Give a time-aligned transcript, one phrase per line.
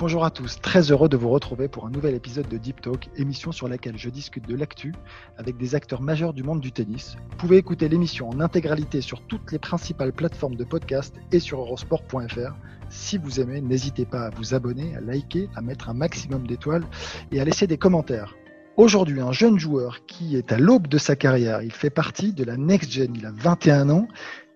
[0.00, 3.10] Bonjour à tous, très heureux de vous retrouver pour un nouvel épisode de Deep Talk,
[3.16, 4.94] émission sur laquelle je discute de l'actu
[5.36, 7.16] avec des acteurs majeurs du monde du tennis.
[7.32, 11.60] Vous pouvez écouter l'émission en intégralité sur toutes les principales plateformes de podcast et sur
[11.60, 12.54] eurosport.fr.
[12.88, 16.86] Si vous aimez, n'hésitez pas à vous abonner, à liker, à mettre un maximum d'étoiles
[17.30, 18.34] et à laisser des commentaires.
[18.78, 22.44] Aujourd'hui, un jeune joueur qui est à l'aube de sa carrière, il fait partie de
[22.44, 24.08] la Next Gen, il a 21 ans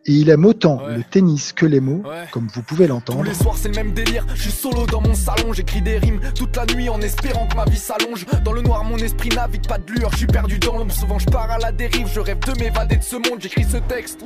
[0.07, 0.97] et il aime autant Ouais.
[0.99, 2.25] le tennis que les mots, Ouais.
[2.33, 3.23] comme vous pouvez Tous l'entendre.
[3.25, 6.21] les soirs c'est le même délire, je suis solo dans mon salon, j'écris des rimes
[6.35, 8.27] toute la nuit en espérant que ma vie s'allonge.
[8.45, 11.19] Dans le noir mon esprit navigue pas de lueur, je suis perdu dans l'ombre, souvent
[11.19, 14.21] je pars à la dérive, je rêve de m'évader de ce monde, j'écris ce texte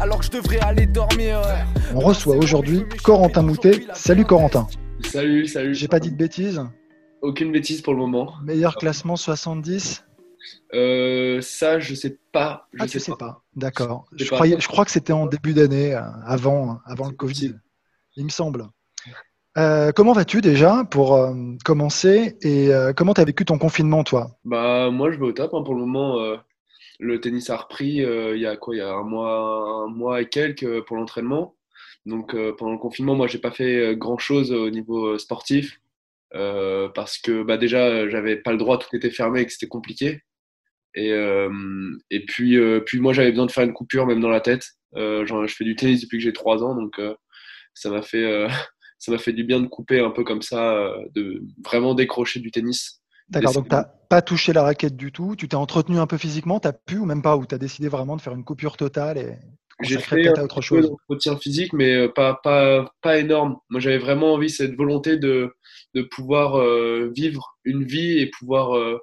[0.00, 1.40] alors que je devrais aller dormir.
[1.40, 1.82] ouais.
[1.94, 3.86] On reçoit aujourd'hui Corentin Moutet.
[3.94, 4.66] Salut Corentin.
[5.04, 5.74] Salut, salut.
[5.74, 6.60] J'ai pas dit de bêtises.
[7.22, 8.34] Aucune bêtise pour le moment.
[8.44, 10.04] Meilleur classement 70
[10.74, 12.68] Euh, ça, je sais pas.
[12.72, 13.42] Je Ah, tu sais pas.
[13.58, 14.06] D'accord.
[14.12, 17.54] Je crois que c'était en début d'année, euh, avant, avant le Covid,
[18.16, 18.68] il me semble.
[19.56, 24.04] Euh, comment vas-tu déjà pour euh, commencer et euh, comment tu as vécu ton confinement
[24.04, 24.38] toi?
[24.44, 25.52] Bah, moi, je vais au top.
[25.54, 26.36] hein, pour le moment,
[27.00, 28.76] le tennis a repris il y a quoi?
[28.76, 31.56] Il y a un mois, un mois et quelques pour l'entraînement.
[32.06, 35.80] Donc, pendant le confinement, moi, j'ai pas fait euh, grand-chose au niveau sportif
[36.30, 40.22] parce que bah, déjà, j'avais pas le droit, tout était fermé et que c'était compliqué.
[40.98, 41.48] Et, euh,
[42.10, 44.66] et puis, euh, puis moi, j'avais besoin de faire une coupure même dans la tête.
[44.96, 47.00] Euh, genre, je fais du tennis depuis que j'ai trois ans, donc
[47.72, 48.48] ça m'a fait,
[48.98, 52.50] ça m'a fait du bien de couper un peu comme ça, de vraiment décrocher du
[52.50, 53.00] tennis.
[53.28, 56.16] D'accord, donc tu n'as pas touché la raquette du tout, tu t'es entretenu un peu
[56.16, 58.44] physiquement, tu as pu ou même pas, ou tu as décidé vraiment de faire une
[58.44, 59.36] coupure totale et
[59.82, 60.90] J'ai fait un à autre peu chose?
[60.90, 63.58] d'entretien physique, mais pas, pas, pas énorme.
[63.68, 65.54] Moi, j'avais vraiment envie, cette volonté de,
[65.94, 68.98] de pouvoir euh, vivre une vie et pouvoir, euh,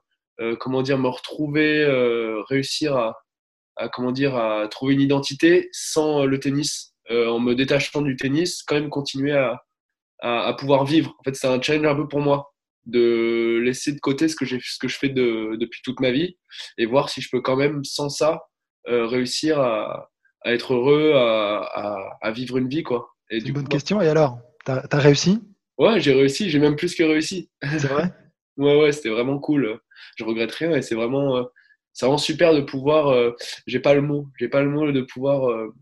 [0.59, 3.15] comment dire, me retrouver, euh, réussir à,
[3.77, 8.01] à, comment dire, à trouver une identité sans euh, le tennis, euh, en me détachant
[8.01, 9.61] du tennis, quand même continuer à,
[10.19, 11.15] à, à pouvoir vivre.
[11.19, 12.51] En fait, c'est un challenge un peu pour moi
[12.85, 16.37] de laisser de côté ce que, ce que je fais de, depuis toute ma vie
[16.77, 18.43] et voir si je peux quand même, sans ça,
[18.87, 20.09] euh, réussir à,
[20.43, 23.09] à être heureux, à, à, à vivre une vie, quoi.
[23.31, 24.01] Et C'est du une bonne coup, question.
[24.01, 25.41] Et alors, tu as, réussi?
[25.77, 27.49] Ouais, j'ai réussi, j'ai même plus que réussi.
[27.61, 28.13] C'est vrai?
[28.57, 29.79] Ouais, ouais, c'était vraiment cool.
[30.17, 31.43] Je regrette rien et c'est vraiment, euh,
[31.93, 33.31] c'est vraiment super de pouvoir, euh,
[33.67, 35.73] j'ai pas le mot, j'ai pas le mot de pouvoir, euh,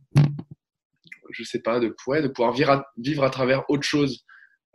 [1.32, 4.26] je sais pas, de, pouvoir de pouvoir vivre à, vivre à travers autre chose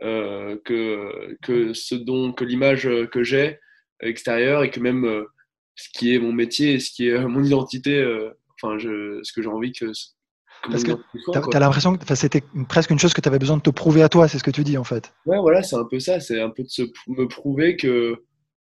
[0.01, 3.59] que, que ce dont, que l'image que j'ai
[4.01, 5.25] extérieure et que même
[5.75, 8.05] ce qui est mon métier et ce qui est mon identité,
[8.55, 9.87] enfin, je, ce que j'ai envie que,
[10.71, 13.63] Parce que Tu as, l'impression que c'était presque une chose que tu avais besoin de
[13.63, 15.13] te prouver à toi, c'est ce que tu dis en fait.
[15.27, 16.21] Ouais, voilà, c'est un peu ça.
[16.21, 18.23] C'est un peu de se, me prouver que,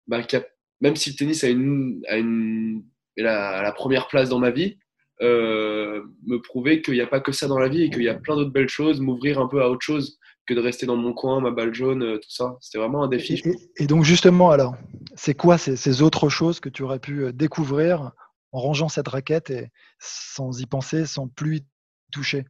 [0.06, 0.40] bah, a-
[0.80, 2.84] même si le tennis a une, a une,
[3.16, 4.78] est la, première place dans ma vie,
[5.22, 8.08] euh, me prouver qu'il n'y a pas que ça dans la vie et qu'il y
[8.08, 10.96] a plein d'autres belles choses, m'ouvrir un peu à autre chose que de rester dans
[10.96, 12.56] mon coin, ma balle jaune, euh, tout ça.
[12.60, 13.34] C'était vraiment un défi.
[13.44, 14.76] Et, et- et donc justement, alors,
[15.14, 18.12] c'est quoi ces, ces autres choses que tu aurais pu euh, découvrir
[18.52, 19.68] en rangeant cette raquette et
[19.98, 21.62] sans y penser, sans plus
[22.08, 22.44] y toucher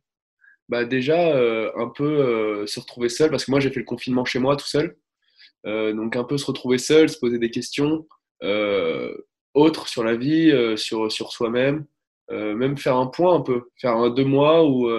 [0.69, 3.87] Bah déjà, euh, un peu euh, se retrouver seul, parce que moi j'ai fait le
[3.87, 4.97] confinement chez moi tout seul.
[5.67, 8.07] Euh, donc un peu se retrouver seul, se poser des questions
[9.55, 11.87] autres sur la vie, sur, sur soi-même,
[12.31, 14.91] même faire un point un peu, faire un deux mois où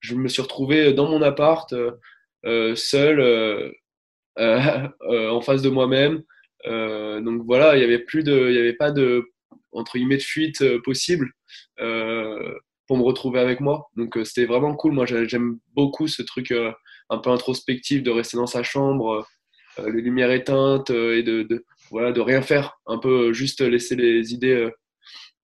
[0.00, 1.74] je me suis retrouvé dans mon appart,
[2.74, 3.74] seul,
[4.38, 6.22] en face de moi-même.
[6.64, 9.30] Donc voilà, il n'y avait plus de, il avait pas de
[9.72, 11.32] entre guillemets de fuite possible.
[12.86, 13.88] Pour me retrouver avec moi.
[13.96, 14.92] Donc euh, c'était vraiment cool.
[14.92, 16.72] Moi j'ai- j'aime beaucoup ce truc euh,
[17.10, 19.26] un peu introspectif de rester dans sa chambre,
[19.78, 24.32] euh, les lumières éteintes et de, voilà de rien faire, un peu juste laisser les
[24.32, 24.70] idées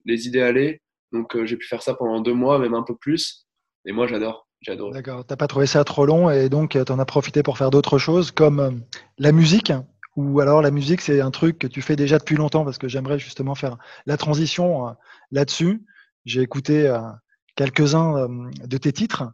[0.05, 0.81] les idées aller.
[1.13, 3.47] Donc j'ai pu faire ça pendant deux mois, même un peu plus.
[3.85, 4.91] Et moi j'adore, j'adore.
[4.93, 7.71] D'accord, t'as pas trouvé ça trop long et donc tu en as profité pour faire
[7.71, 8.83] d'autres choses comme
[9.19, 9.73] la musique
[10.17, 12.89] ou alors la musique c'est un truc que tu fais déjà depuis longtemps parce que
[12.89, 13.77] j'aimerais justement faire
[14.07, 14.95] la transition
[15.31, 15.85] là-dessus.
[16.25, 16.87] J'ai écouté
[17.57, 19.25] quelques-uns euh, de tes titres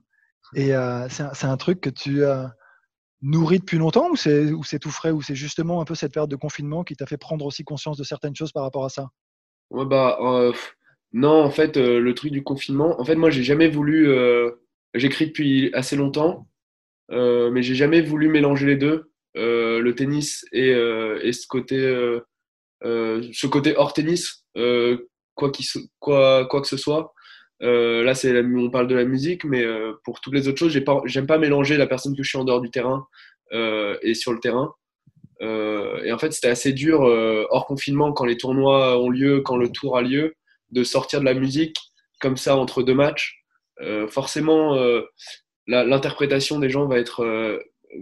[0.55, 2.45] et euh, c'est un, truc que tu euh,
[3.21, 6.13] nourris depuis longtemps ou c'est ou c'est tout frais ou c'est justement un peu cette
[6.15, 8.89] période de confinement qui t'a fait prendre aussi conscience de certaines choses par rapport à
[8.89, 9.09] ça?
[9.71, 10.19] Ouais, bah,
[11.13, 14.11] Non, en fait, le truc du confinement, en fait, moi, j'ai jamais voulu.
[14.95, 16.49] J'écris depuis assez longtemps,
[17.11, 21.77] mais j'ai jamais voulu mélanger les deux, le tennis et, ce côté,
[22.83, 24.47] ce côté hors tennis,
[25.35, 25.53] quoi,
[25.99, 27.13] quoi, quoi que ce soit.
[27.63, 30.73] Euh, là, c'est on parle de la musique, mais euh, pour toutes les autres choses,
[30.73, 33.07] j'aime pas, pas mélanger la personne que je suis en dehors du terrain
[33.53, 34.75] euh, et sur le terrain.
[35.41, 37.01] et en fait, c'était assez dur
[37.51, 40.35] hors confinement, quand les tournois ont lieu, quand le tour a lieu,
[40.71, 41.77] de sortir de la musique
[42.21, 43.45] comme ça entre deux matchs.
[44.09, 44.77] forcément,
[45.67, 47.25] l'interprétation des gens va être,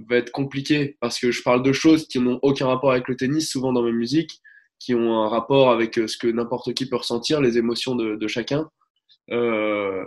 [0.08, 3.16] va être compliquée parce que je parle de choses qui n'ont aucun rapport avec le
[3.16, 4.40] tennis, souvent dans mes musiques,
[4.78, 8.28] qui ont un rapport avec ce que n'importe qui peut ressentir, les émotions de, de
[8.28, 8.70] chacun.
[9.30, 10.04] Euh,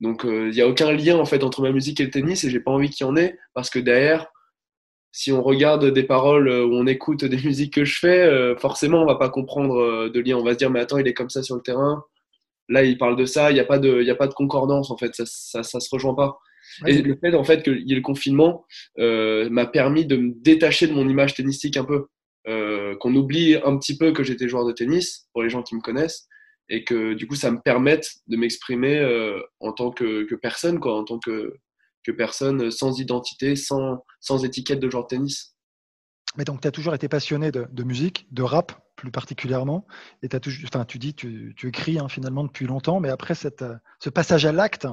[0.00, 2.44] donc il euh, n'y a aucun lien en fait entre ma musique et le tennis
[2.44, 4.26] et j'ai pas envie qu'il y en ait parce que derrière,
[5.10, 9.02] si on regarde des paroles euh, ou on écoute des musiques que je fais, forcément
[9.02, 10.36] on va pas comprendre de lien.
[10.36, 12.04] On va se dire mais attends il est comme ça sur le terrain.
[12.68, 14.90] Là il parle de ça, il n'y a pas de, il a pas de concordance
[14.90, 16.38] en fait, ça, ça, ça se rejoint pas.
[16.86, 18.64] et le fait en fait qu'il y ait le confinement
[18.98, 22.06] m'a permis de me détacher de mon image tennistique un peu,
[22.44, 25.80] qu'on oublie un petit peu que j'étais joueur de tennis pour les gens qui me
[25.80, 26.28] connaissent
[26.68, 30.80] et que du coup ça me permette de m'exprimer euh, en tant que, que, personne,
[30.80, 31.54] quoi, en tant que,
[32.04, 35.54] que personne sans identité, sans, sans étiquette de genre de tennis.
[36.36, 39.86] Mais donc, tu as toujours été passionné de, de, musique, de rap plus particulièrement,
[40.22, 43.34] et as toujours, enfin, tu dis, tu, tu écris hein, finalement depuis longtemps, mais après
[43.34, 43.64] cette,
[43.98, 44.86] ce passage à l'acte,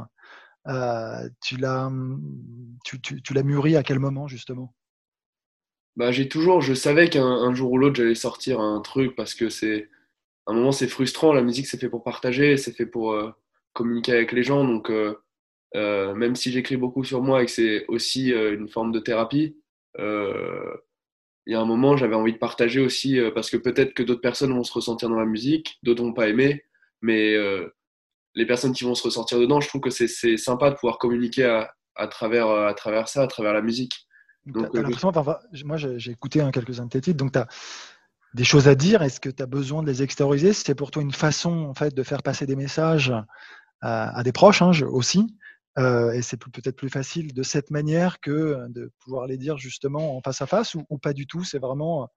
[0.67, 1.91] euh, tu l'as
[2.83, 4.73] tu, tu, tu mûri à quel moment justement?
[5.95, 9.49] Bah, J'ai toujours, je savais qu'un jour ou l'autre j'allais sortir un truc parce que
[9.49, 9.89] c'est
[10.47, 11.33] un moment, c'est frustrant.
[11.33, 13.31] La musique, c'est fait pour partager, c'est fait pour euh,
[13.73, 14.63] communiquer avec les gens.
[14.63, 15.15] Donc, euh,
[15.75, 19.57] euh, même si j'écris beaucoup sur moi et que c'est aussi une forme de thérapie,
[19.97, 24.21] il y a un moment, j'avais envie de partager aussi parce que peut-être que d'autres
[24.21, 26.63] personnes vont se ressentir dans la musique, d'autres vont pas aimer,
[27.01, 27.35] mais
[28.35, 31.45] les personnes qui vont se ressentir dedans, je trouve que c'est sympa de pouvoir communiquer
[31.45, 34.07] à, à, travers, à travers ça, à travers la musique.
[34.45, 34.73] Donc,
[35.65, 37.47] moi j'ai écouté hein, quelques-uns de tes titres, donc tu as
[38.35, 40.53] des choses à dire Est-ce que tu as besoin de les extérioriser?
[40.53, 43.13] C'est pour toi une façon en fait de faire passer des messages
[43.81, 45.35] à, des proches hein, aussi.
[45.77, 50.15] Euh, et c'est peut-être plus facile de cette manière que de pouvoir les dire justement
[50.17, 51.43] en face à face ou, pas du tout?
[51.43, 52.09] C'est vraiment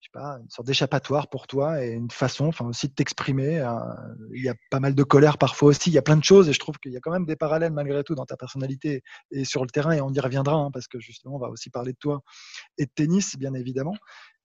[0.00, 3.58] je sais pas, une sorte d'échappatoire pour toi et une façon enfin, aussi de t'exprimer.
[3.58, 3.74] Euh,
[4.32, 5.90] il y a pas mal de colère parfois aussi.
[5.90, 7.34] Il y a plein de choses et je trouve qu'il y a quand même des
[7.34, 9.02] parallèles malgré tout dans ta personnalité
[9.32, 11.70] et sur le terrain et on y reviendra hein, parce que justement on va aussi
[11.70, 12.20] parler de toi
[12.78, 13.96] et de tennis bien évidemment.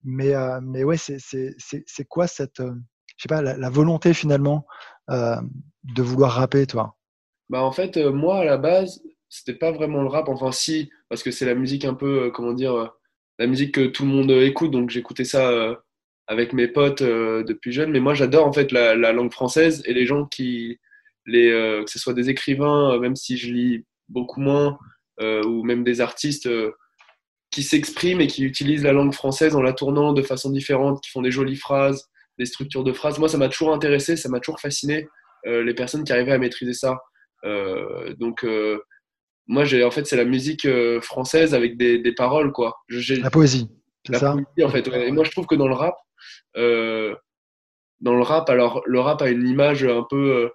[0.04, 2.74] Mais, euh, mais ouais, c'est quoi cette, euh,
[3.18, 4.66] je sais pas, la, volonté finalement
[5.10, 5.38] euh,
[5.84, 6.96] de vouloir rapper, toi?
[7.50, 10.28] Bah en fait, moi à la base, c'était pas vraiment le rap.
[10.30, 12.94] Enfin si, parce que c'est la musique un peu, comment dire,
[13.38, 14.72] la musique que tout le monde écoute.
[14.72, 15.78] Donc j'écoutais ça
[16.28, 17.92] avec mes potes depuis jeune.
[17.92, 20.80] Mais moi j'adore en fait la, la, langue française et les gens qui,
[21.26, 21.52] les,
[21.86, 24.80] que ce soit des écrivains, même si je lis beaucoup moins,
[25.22, 26.50] ou même des artistes
[27.54, 31.12] qui s'expriment et qui utilisent la langue française en la tournant de façon différente, qui
[31.12, 32.10] font des jolies phrases,
[32.40, 33.20] des structures de phrases.
[33.20, 35.08] Moi, ça m'a toujours intéressé, ça m'a toujours fasciné,
[35.46, 36.98] euh, les personnes qui arrivaient à maîtriser ça.
[37.46, 38.82] Euh, donc, euh,
[39.46, 40.68] moi, j'ai, en fait, c'est la musique
[41.02, 42.76] française avec des, des paroles, quoi.
[42.90, 43.70] la poésie,
[44.08, 44.32] c'est ça?
[44.32, 44.88] poésie, en fait.
[44.88, 45.96] Et moi, je trouve que dans le rap,
[46.56, 50.50] dans le rap, alors, le rap a une image un peu,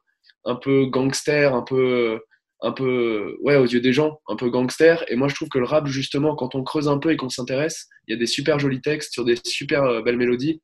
[0.44, 2.20] un peu gangster, un peu
[2.60, 5.04] un peu, ouais, aux yeux des gens, un peu gangster.
[5.08, 7.28] Et moi, je trouve que le rap, justement, quand on creuse un peu et qu'on
[7.28, 10.60] s'intéresse, il y a des super jolis textes sur des super euh, belles mélodies.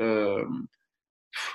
[0.00, 0.44] Euh,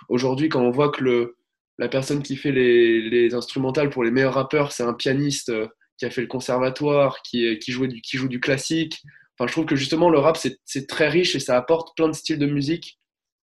[0.07, 1.37] aujourd'hui, quand on voit que le,
[1.79, 5.67] la personne qui fait les, les instrumentales pour les meilleurs rappeurs, c'est un pianiste euh,
[5.97, 9.01] qui a fait le conservatoire, qui, qui, jouait du, qui joue du classique.
[9.37, 12.13] Enfin, je trouve que justement, le rap, c'est très riche et ça apporte plein de
[12.13, 12.99] styles de musique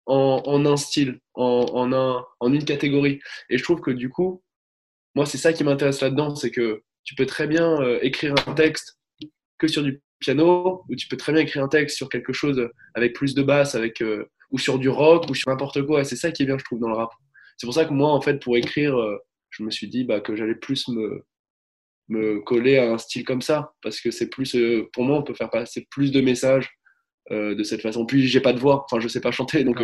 [0.05, 3.19] en, en un style, en, en, un, en une catégorie.
[3.49, 4.41] Et je trouve que du coup,
[5.15, 8.53] moi, c'est ça qui m'intéresse là-dedans, c'est que tu peux très bien euh, écrire un
[8.53, 8.99] texte
[9.57, 12.69] que sur du piano, ou tu peux très bien écrire un texte sur quelque chose
[12.93, 16.03] avec plus de basse, avec, euh, ou sur du rock, ou sur n'importe quoi.
[16.03, 17.09] C'est ça qui est bien, je trouve, dans le rap.
[17.57, 19.17] C'est pour ça que moi, en fait, pour écrire, euh,
[19.49, 21.25] je me suis dit bah, que j'allais plus me,
[22.09, 24.55] me coller à un style comme ça, parce que c'est plus,
[24.93, 26.69] pour moi, on peut faire passer plus de messages
[27.31, 28.07] de cette façon.
[28.07, 29.79] Puis j'ai pas de voix, enfin je sais pas chanter, donc.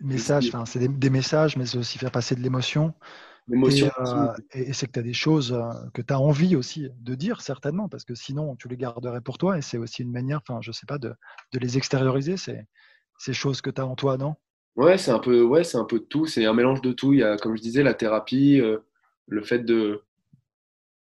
[0.00, 2.94] messages, c'est des, des, messages, mais c'est aussi faire passer de l'émotion.
[3.52, 7.14] Euh, et, c'est que tu as des choses euh, que tu as envie aussi de
[7.14, 9.58] dire, certainement, parce que sinon, tu les garderais pour toi.
[9.58, 11.14] Et c'est aussi une manière, enfin, je sais pas, de,
[11.52, 12.60] de les extérioriser, ces,
[13.18, 14.36] ces choses que tu as en toi, non?
[14.76, 16.26] Ouais, c'est un peu, ouais, c'est un peu de tout.
[16.26, 17.12] C'est un mélange de tout.
[17.12, 18.78] Il y a, comme je disais, la thérapie, euh,
[19.26, 20.02] le fait de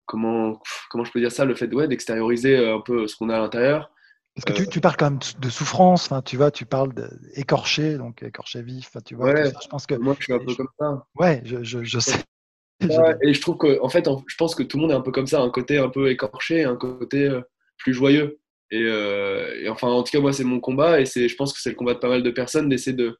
[0.06, 0.60] comment,
[0.90, 3.38] comment je peux dire ça, le fait ouais, d'extérioriser un peu ce qu'on a à
[3.38, 3.91] l'intérieur.
[4.34, 6.94] Parce que tu, tu, parles quand même de souffrance, tu vois, tu parles
[7.36, 9.32] d'écorché, donc écorché vif, tu vois.
[9.32, 9.94] Ouais, je pense que.
[9.94, 11.04] Moi, je suis un peu comme ça.
[11.16, 12.18] Ouais, je, je, je sais.
[13.22, 15.12] et je trouve que, en fait, je pense que tout le monde est un peu
[15.12, 17.42] comme ça, un côté un peu écorché, un côté euh,
[17.76, 18.40] plus joyeux.
[18.70, 21.52] Et, euh, et, enfin, en tout cas, moi, c'est mon combat, et c'est, je pense
[21.52, 23.18] que c'est le combat de pas mal de personnes d'essayer de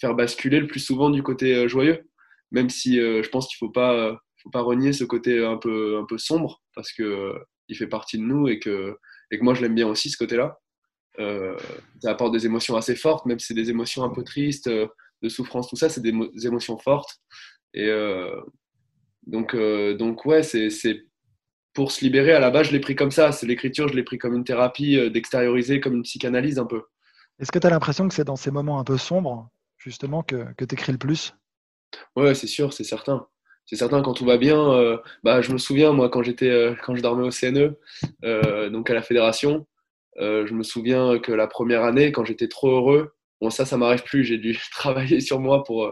[0.00, 2.08] faire basculer le plus souvent du côté euh, joyeux,
[2.52, 6.04] même si je pense qu'il faut pas, faut pas renier ce côté un peu, un
[6.04, 7.34] peu sombre, parce que
[7.68, 8.98] il fait partie de nous et que
[9.32, 10.60] et que moi je l'aime bien aussi ce côté-là.
[11.18, 11.56] Euh,
[12.00, 14.86] ça apporte des émotions assez fortes, même si c'est des émotions un peu tristes, euh,
[15.22, 16.12] de souffrance, tout ça, c'est des,
[16.46, 17.20] émotions fortes.
[17.74, 18.40] Et euh,
[19.26, 19.56] donc,
[19.96, 21.06] donc ouais, c'est
[21.74, 22.32] pour se libérer.
[22.32, 23.30] À la base, je l'ai pris comme ça.
[23.30, 26.82] C'est l'écriture, je l'ai pris comme une thérapie, d'extérioriser, comme une psychanalyse un peu.
[27.38, 29.48] Est-ce que tu as l'impression que c'est dans ces moments un peu sombres,
[29.78, 31.34] justement, que, que tu écris le plus?
[32.16, 33.26] Ouais, c'est sûr, c'est certain
[33.72, 34.74] c'est certain quand tout va bien.
[34.74, 37.74] Euh, bah, je me souviens moi quand j'étais euh, quand je dormais au CNE,
[38.22, 39.66] euh, donc à la fédération,
[40.18, 44.02] je me souviens que la première année quand j'étais trop heureux, bon ça ça m'arrive
[44.02, 45.90] plus, j'ai dû travailler sur moi pour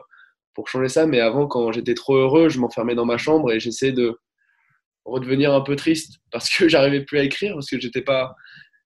[0.53, 3.61] pour changer ça, mais avant quand j'étais trop heureux, je m'enfermais dans ma chambre et
[3.61, 4.19] j'essayais de
[5.07, 8.35] redevenir un peu triste parce que j'arrivais plus à écrire parce que j'étais pas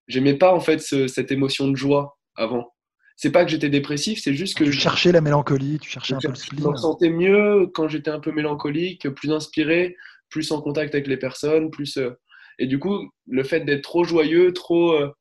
[0.06, 2.73] j'aimais pas en fait cette émotion de joie avant
[3.16, 4.64] c'est pas que j'étais dépressif, c'est juste que.
[4.64, 6.62] Tu cherchais la mélancolie, tu cherchais un peu le spleen.
[6.64, 9.96] Je me sentais mieux quand j'étais un peu mélancolique, plus inspiré,
[10.30, 11.96] plus en contact avec les personnes, plus.
[11.96, 12.10] Euh,
[12.58, 15.12] et du coup, le fait d'être trop joyeux, trop, euh,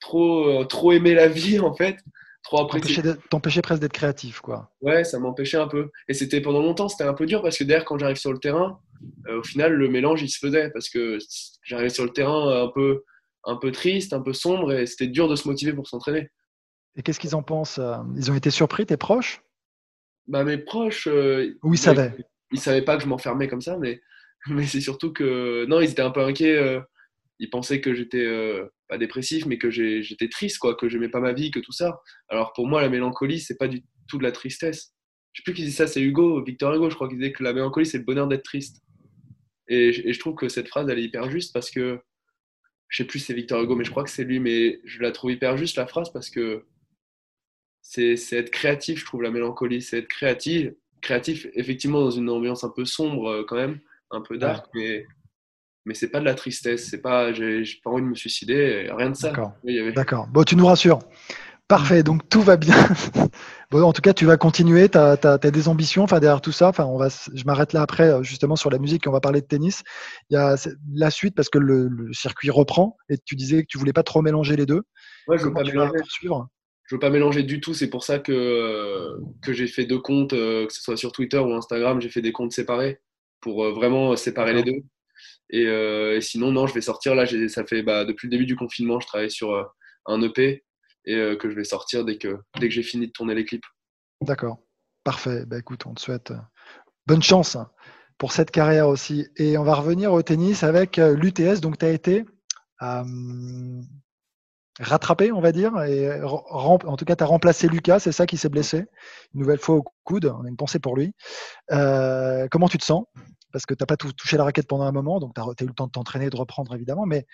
[0.00, 1.96] trop, euh, trop aimer la vie, en fait,
[2.44, 3.02] trop apprécier.
[3.28, 4.70] T'empêchait presque d'être créatif, quoi.
[4.80, 5.90] Ouais, ça m'empêchait un peu.
[6.08, 8.38] Et c'était pendant longtemps, c'était un peu dur parce que derrière, quand j'arrive sur le
[8.38, 8.78] terrain,
[9.28, 11.18] au final, le mélange, il se faisait parce que
[11.64, 13.02] j'arrivais sur le terrain un peu,
[13.44, 16.28] un peu triste, un peu sombre et c'était dur de se motiver pour s'entraîner.
[16.96, 19.42] Et qu'est-ce qu'ils en pensent euh, Ils ont été surpris, tes proches?
[20.26, 21.08] Bah, Mes proches.
[21.08, 22.14] Euh, Ou ils savaient?
[22.50, 24.00] Ils ne savaient pas que je m'enfermais comme ça, mais,
[24.48, 25.64] mais c'est surtout que.
[25.66, 26.56] Non, ils étaient un peu inquiets.
[26.56, 26.80] Euh,
[27.38, 28.24] ils pensaient que j'étais
[28.88, 32.00] pas dépressif, mais que j'étais triste, quoi, que j'aimais pas ma vie, que tout ça.
[32.28, 34.94] Alors pour moi, la mélancolie, c'est pas du tout de la tristesse.
[35.32, 37.42] Je sais plus qui dit ça, c'est Hugo, Victor Hugo, je crois qu'il disait que
[37.42, 38.82] la mélancolie, c'est le bonheur d'être triste.
[39.66, 41.98] Et, et, je trouve que cette phrase, elle est hyper juste parce que.
[42.86, 45.00] Je sais plus si c'est Victor Hugo, mais je crois que c'est lui, mais je
[45.00, 46.66] la trouve hyper juste, la phrase, parce que
[47.82, 49.82] c'est être créatif, je trouve, la mélancolie.
[49.82, 50.70] C'est être créatif,
[51.00, 55.04] créatif, effectivement, dans une ambiance un peu sombre euh, quand même, un peu dark, mais,
[55.84, 56.88] mais c'est pas de la tristesse.
[56.88, 59.28] C'est pas, j'ai pas envie de me suicider, rien de ça.
[59.28, 59.52] D'accord.
[59.94, 60.26] D'accord.
[60.28, 61.00] Bon, tu nous rassures.
[61.68, 62.76] Parfait, donc tout va bien.
[63.70, 66.68] bon, en tout cas, tu vas continuer, tu as, des ambitions enfin, derrière tout ça.
[66.68, 69.40] Enfin, on va, je m'arrête là après, euh, justement, sur la musique, on va parler
[69.40, 69.82] de tennis.
[70.28, 70.56] Il y a
[70.92, 74.20] la suite parce que le, circuit reprend et tu disais que tu voulais pas trop
[74.20, 74.82] mélanger les deux.
[75.28, 75.92] Ouais, je veux pas mélanger
[76.84, 77.74] je veux pas mélanger du tout.
[77.74, 81.38] C'est pour ça que, que j'ai fait deux comptes, euh, que ce soit sur Twitter
[81.38, 83.00] ou Instagram, j'ai fait des comptes séparés
[83.40, 84.82] pour euh, vraiment séparer les deux.
[85.54, 87.26] Euh, et, sinon, non, je vais sortir là.
[87.48, 89.72] Ça fait bah, depuis le début du confinement, je travaille sur
[90.06, 90.64] un EP
[91.04, 93.66] et que je vais sortir dès que, dès que j'ai fini de tourner les clips.
[94.20, 94.58] D'accord,
[95.04, 95.44] parfait.
[95.46, 96.32] Bah, écoute, on te souhaite
[97.06, 97.56] bonne chance
[98.18, 99.28] pour cette carrière aussi.
[99.36, 101.60] Et on va revenir au tennis avec l'UTS.
[101.60, 102.24] Donc, tu as été
[104.80, 105.76] rattrapé, on va dire.
[105.82, 108.84] Et en tout cas, tu as remplacé Lucas, c'est ça qui s'est blessé.
[109.34, 111.12] Une nouvelle fois au coude, on a une pensée pour lui.
[111.72, 113.04] Euh, comment tu te sens?
[113.52, 115.66] Parce que tu n'as pas touché la raquette pendant un moment, donc tu as, eu
[115.66, 117.26] le temps de t'entraîner, de reprendre évidemment, mais,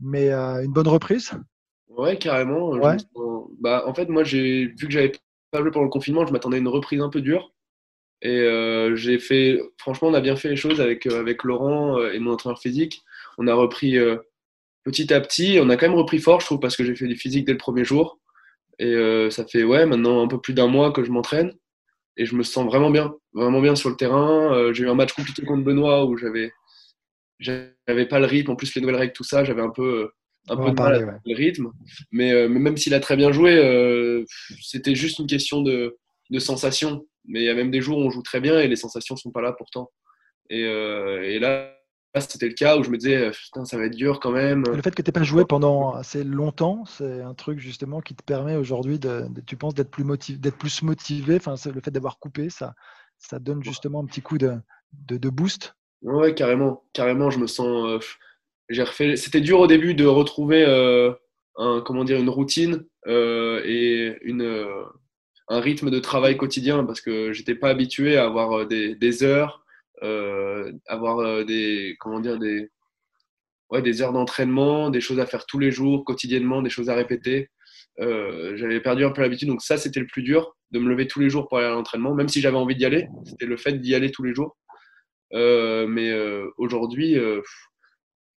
[0.00, 1.32] mais euh, une bonne reprise?
[1.88, 2.72] Ouais, carrément.
[3.60, 5.12] Bah, en fait, moi, j'ai vu que j'avais
[5.50, 7.52] pas joué pendant le confinement, je m'attendais à une reprise un peu dure.
[8.22, 12.18] Et euh, j'ai fait, franchement, on a bien fait les choses avec, avec Laurent et
[12.18, 13.02] mon entraîneur physique.
[13.38, 13.98] On a repris
[14.86, 17.08] petit à petit, on a quand même repris fort, je trouve, parce que j'ai fait
[17.08, 18.20] du physique dès le premier jour.
[18.78, 21.52] Et euh, ça fait ouais, maintenant un peu plus d'un mois que je m'entraîne.
[22.16, 24.54] Et je me sens vraiment bien, vraiment bien sur le terrain.
[24.54, 26.52] Euh, j'ai eu un match compliqué contre Benoît où j'avais
[27.40, 28.52] j'avais pas le rythme.
[28.52, 30.10] En plus, les nouvelles règles, tout ça, j'avais un peu,
[30.48, 31.72] un peu de mal le rythme.
[32.12, 34.24] Mais, euh, mais même s'il a très bien joué,
[34.62, 35.96] c'était juste une question de,
[36.30, 37.04] de sensation.
[37.26, 39.16] Mais il y a même des jours où on joue très bien et les sensations
[39.16, 39.90] sont pas là pourtant.
[40.48, 41.75] Et, et là,
[42.20, 44.64] c'était le cas où je me disais, euh, putain, ça va être dur quand même.
[44.64, 48.14] Le fait que tu n'aies pas joué pendant assez longtemps, c'est un truc justement qui
[48.14, 51.36] te permet aujourd'hui, de, tu penses, d'être plus, motivé, d'être plus motivé.
[51.36, 52.74] Enfin, le fait d'avoir coupé, ça,
[53.18, 54.54] ça donne justement un petit coup de,
[54.92, 55.74] de, boost.
[56.02, 56.84] Ouais, carrément.
[56.92, 57.86] Carrément, je me sens.
[57.86, 57.98] Euh,
[58.68, 59.16] j'ai refait...
[59.16, 61.12] C'était dur au début de retrouver euh,
[61.56, 64.64] un, comment dire, une routine et une,
[65.48, 69.65] un rythme de travail quotidien parce que j'étais pas habitué à avoir des, des heures
[70.02, 72.68] avoir euh, des, comment dire, des,
[73.70, 76.94] ouais, des heures d'entraînement, des choses à faire tous les jours, quotidiennement, des choses à
[76.94, 77.50] répéter.
[78.00, 81.06] Euh, j'avais perdu un peu l'habitude, donc ça c'était le plus dur, de me lever
[81.06, 83.56] tous les jours pour aller à l'entraînement, même si j'avais envie d'y aller, c'était le
[83.56, 84.56] fait d'y aller tous les jours.
[85.32, 86.12] mais
[86.58, 87.16] aujourd'hui,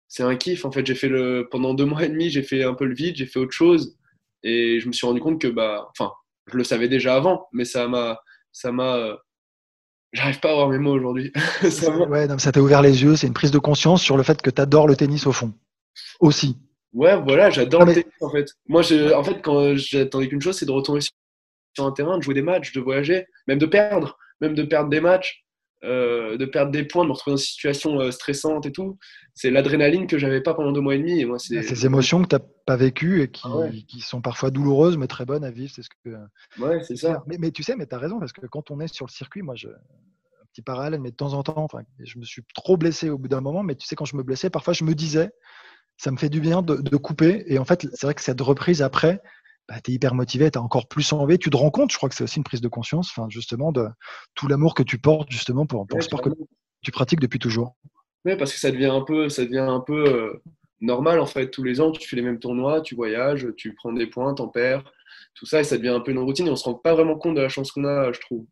[0.07, 0.65] c'est un kiff.
[0.65, 2.95] En fait, j'ai fait le pendant deux mois et demi, j'ai fait un peu le
[2.95, 3.97] vide, j'ai fait autre chose,
[4.43, 6.11] et je me suis rendu compte que bah, enfin,
[6.47, 8.19] je le savais déjà avant, mais ça m'a,
[8.51, 9.15] ça m'a, euh,
[10.13, 11.31] j'arrive pas à avoir mes mots aujourd'hui.
[11.69, 13.15] ça ouais, ça t'a ouvert les yeux.
[13.15, 15.53] C'est une prise de conscience sur le fait que tu adores le tennis au fond,
[16.19, 16.57] aussi.
[16.93, 18.47] Ouais, voilà, j'adore le tennis en fait.
[18.67, 22.23] Moi, je, en fait, quand j'attendais qu'une chose, c'est de retourner sur un terrain, de
[22.23, 25.45] jouer des matchs, de voyager, même de perdre, même de perdre des matchs.
[25.85, 28.97] Euh, de perdre des points, de me retrouver dans une situation euh, stressante et tout.
[29.33, 31.21] C'est l'adrénaline que j'avais pas pendant deux mois et demi.
[31.21, 31.63] Et moi, c'est...
[31.63, 35.07] Ces émotions que tu n'as pas vécues et qui, ah qui, sont parfois douloureuses, mais
[35.07, 35.71] très bonnes à vivre.
[35.73, 36.17] C'est ce que...
[36.61, 37.23] Ouais, c'est ça.
[37.27, 39.11] Mais, mais, tu sais, mais tu as raison, parce que quand on est sur le
[39.11, 39.69] circuit, moi, je...
[39.69, 43.29] un petit parallèle, mais de temps en temps, je me suis trop blessé au bout
[43.29, 45.31] d'un moment, mais tu sais, quand je me blessais, parfois je me disais,
[45.95, 47.45] ça me fait du bien de, de couper.
[47.47, 49.21] Et en fait, c'est vrai que cette reprise après,
[49.69, 51.97] bah, tu es hyper motivé, tu as encore plus envie, tu te rends compte, je
[51.97, 53.85] crois que c'est aussi une prise de conscience, justement, de
[54.33, 56.31] tout l'amour que tu portes justement pour, le sport que
[56.81, 57.75] tu pratiques depuis toujours.
[58.25, 60.43] Oui, parce que ça devient un peu, ça devient un peu euh,
[60.81, 61.51] normal en fait.
[61.51, 64.47] Tous les ans, tu fais les mêmes tournois, tu voyages, tu prends des points, t'en
[64.47, 64.91] perds,
[65.35, 66.47] tout ça, et ça devient un peu une routine.
[66.47, 68.47] Et on se rend pas vraiment compte de la chance qu'on a, je trouve.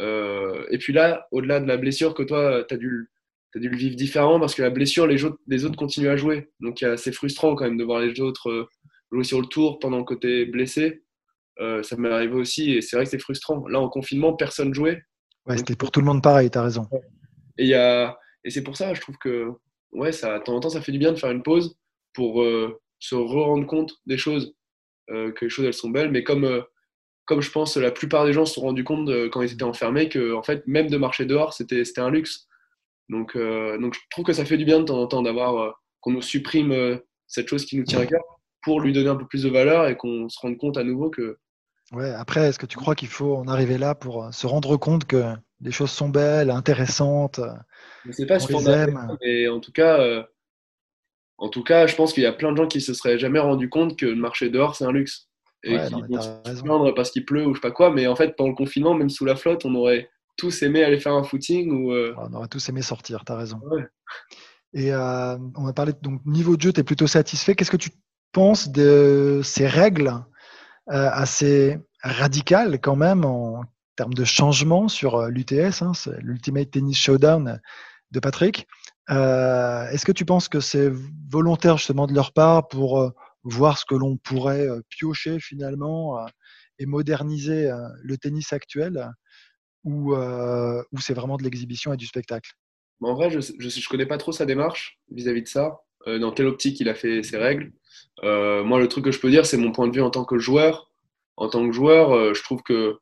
[0.00, 3.10] Euh, et puis là, au-delà de la blessure que toi, tu as dû,
[3.54, 6.16] as dû le vivre différemment parce que la blessure, les autres, les autres continuent à
[6.16, 6.50] jouer.
[6.60, 8.68] Donc c'est frustrant quand même de voir les autres euh,
[9.12, 11.02] jouer sur le tour pendant que tu es blessé.
[11.60, 13.66] Euh, ça m'est arrivé aussi et c'est vrai que c'est frustrant.
[13.68, 15.02] Là, en confinement, personne jouait.
[15.46, 16.86] Ouais, c'était pour tout le monde pareil, tu as raison.
[17.56, 18.16] Et, y a...
[18.44, 19.48] et c'est pour ça, je trouve que
[19.92, 21.76] ouais, ça, de temps en temps, ça fait du bien de faire une pause
[22.12, 24.54] pour euh, se rendre compte des choses,
[25.10, 26.10] euh, que les choses, elles sont belles.
[26.10, 26.64] Mais comme,
[27.24, 30.08] comme je pense la plupart des gens se sont rendus compte quand ils étaient enfermés
[30.08, 32.46] que en fait, même de marcher dehors, c'était un luxe.
[33.08, 36.12] Donc, donc, je trouve que ça fait du bien de temps en temps d'avoir qu'on
[36.12, 38.22] nous supprime cette chose qui nous tient à cœur
[38.62, 41.10] pour lui donner un peu plus de valeur et qu'on se rende compte à nouveau
[41.10, 41.38] que.
[41.92, 44.76] Ouais, après, est-ce que tu crois qu'il faut en arriver là pour euh, se rendre
[44.76, 45.24] compte que
[45.60, 47.40] les choses sont belles, intéressantes
[48.04, 49.16] Je ne sais pas si on aime?
[49.22, 50.22] mais en tout cas, euh,
[51.38, 53.38] en tout cas, je pense qu'il y a plein de gens qui se seraient jamais
[53.38, 55.28] rendu compte que le marché dehors c'est un luxe
[55.64, 57.90] et qui vont se plaindre parce qu'il pleut ou je sais pas quoi.
[57.90, 61.00] Mais en fait, pendant le confinement, même sous la flotte, on aurait tous aimé aller
[61.00, 61.92] faire un footing ou.
[61.92, 63.24] Euh, on aurait tous aimé sortir.
[63.24, 63.60] tu as raison.
[64.74, 67.54] Et on a parlé donc niveau de jeu, tu es plutôt satisfait.
[67.54, 67.90] Qu'est-ce que tu
[68.32, 70.12] pense de ces règles
[70.90, 73.62] euh, assez radicales quand même en
[73.96, 77.60] termes de changement sur euh, l'UTS, hein, l'Ultimate Tennis Showdown
[78.10, 78.66] de Patrick.
[79.10, 80.90] Euh, est-ce que tu penses que c'est
[81.28, 86.26] volontaire justement de leur part pour voir ce que l'on pourrait piocher finalement
[86.78, 87.70] et moderniser
[88.02, 89.10] le tennis actuel
[89.84, 92.50] ou, ou c'est vraiment de l'exhibition et du spectacle?
[93.00, 96.46] En vrai, je ne connais pas trop sa démarche vis-à-vis -vis de ça, dans quelle
[96.46, 97.72] optique il a fait ses règles?
[98.24, 100.24] Euh, moi, le truc que je peux dire, c'est mon point de vue en tant
[100.24, 100.90] que joueur.
[101.36, 102.98] En tant que joueur, euh, je, trouve que,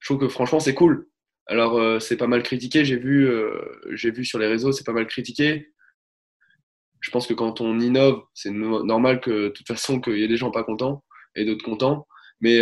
[0.00, 1.08] je trouve que franchement, c'est cool.
[1.46, 2.84] Alors, euh, c'est pas mal critiqué.
[2.84, 3.30] J'ai vu,
[3.86, 5.72] vu sur les réseaux, c'est pas mal critiqué.
[7.00, 10.28] Je pense que quand on innove, c'est normal que, de toute façon, qu'il y ait
[10.28, 11.04] des gens pas contents
[11.36, 12.06] et d'autres contents.
[12.40, 12.58] Mais,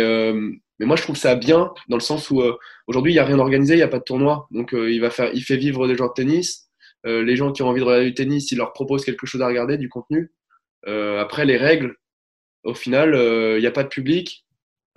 [0.79, 2.41] mais moi, je trouve ça bien dans le sens où
[2.85, 4.47] aujourd'hui, il n'y a rien organisé, il n'y a pas de tournoi.
[4.51, 6.69] Donc, il, va faire, il fait vivre des joueurs de tennis.
[7.03, 9.47] les gens qui ont envie de regarder du tennis, il leur propose quelque chose à
[9.47, 10.31] regarder, du contenu.
[10.87, 11.95] Euh, après, les règles,
[12.63, 14.45] au final, il euh, n'y a pas de public.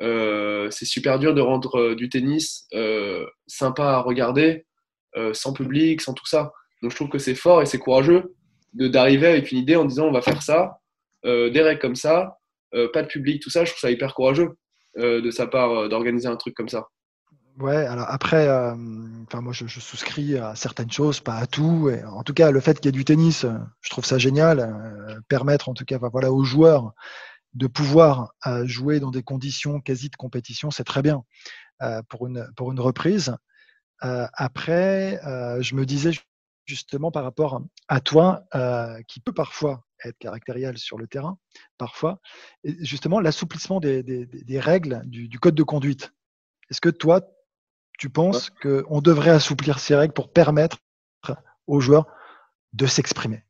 [0.00, 2.66] Euh, c'est super dur de rendre du tennis
[3.46, 4.66] sympa à regarder,
[5.33, 6.53] sans public, sans tout ça.
[6.83, 8.35] Donc je trouve que c'est fort et c'est courageux
[8.72, 10.79] d'arriver avec une idée en disant on va faire ça,
[11.24, 12.38] des règles comme ça,
[12.72, 13.64] pas de public, tout ça.
[13.64, 14.57] Je trouve ça hyper courageux
[14.96, 16.88] de sa part d'organiser un truc comme ça.
[17.61, 18.75] Ouais, alors après, euh,
[19.27, 21.90] enfin moi je, souscris à certaines choses, pas à tout.
[22.07, 24.61] En tout cas, le fait qu'il y ait du tennis, euh, je trouve ça génial.
[24.61, 26.94] Euh, permettre en tout cas, voilà, aux joueurs
[27.53, 28.33] de pouvoir
[28.64, 31.25] jouer dans des conditions quasi de compétition, c'est très bien
[32.09, 33.35] pour une pour une reprise.
[34.01, 35.20] après,
[35.61, 36.12] je me disais
[36.66, 38.44] justement par rapport à toi,
[39.09, 41.38] qui peut parfois être caractériel sur le terrain,
[41.77, 42.20] parfois,
[42.64, 46.12] justement l'assouplissement des, des, des, règles du, du code de conduite.
[46.70, 47.20] Est-ce que toi,
[48.01, 50.79] tu penses qu'on devrait assouplir ces règles pour permettre
[51.67, 52.07] aux joueurs
[52.73, 53.45] de s'exprimer?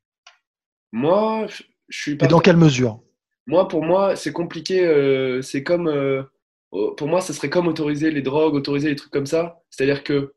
[0.92, 1.46] Moi,
[1.88, 2.26] je suis pas.
[2.26, 3.00] Et dans quelle mesure?
[3.46, 4.84] Moi, pour moi, c'est compliqué.
[4.84, 5.86] Euh, c'est comme.
[5.86, 6.24] Euh,
[6.70, 9.62] pour moi, ce serait comme autoriser les drogues, autoriser les trucs comme ça.
[9.70, 10.34] C'est-à-dire que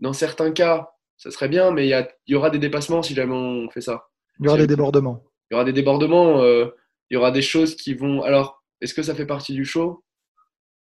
[0.00, 3.70] dans certains cas, ça serait bien, mais il y, aura des dépassements si jamais on
[3.70, 4.08] fait ça.
[4.40, 5.22] Il y aura des débordements.
[5.50, 6.42] Il y aura des débordements.
[6.42, 6.66] Euh,
[7.08, 8.22] il y aura des choses qui vont.
[8.22, 10.03] Alors, est-ce que ça fait partie du show?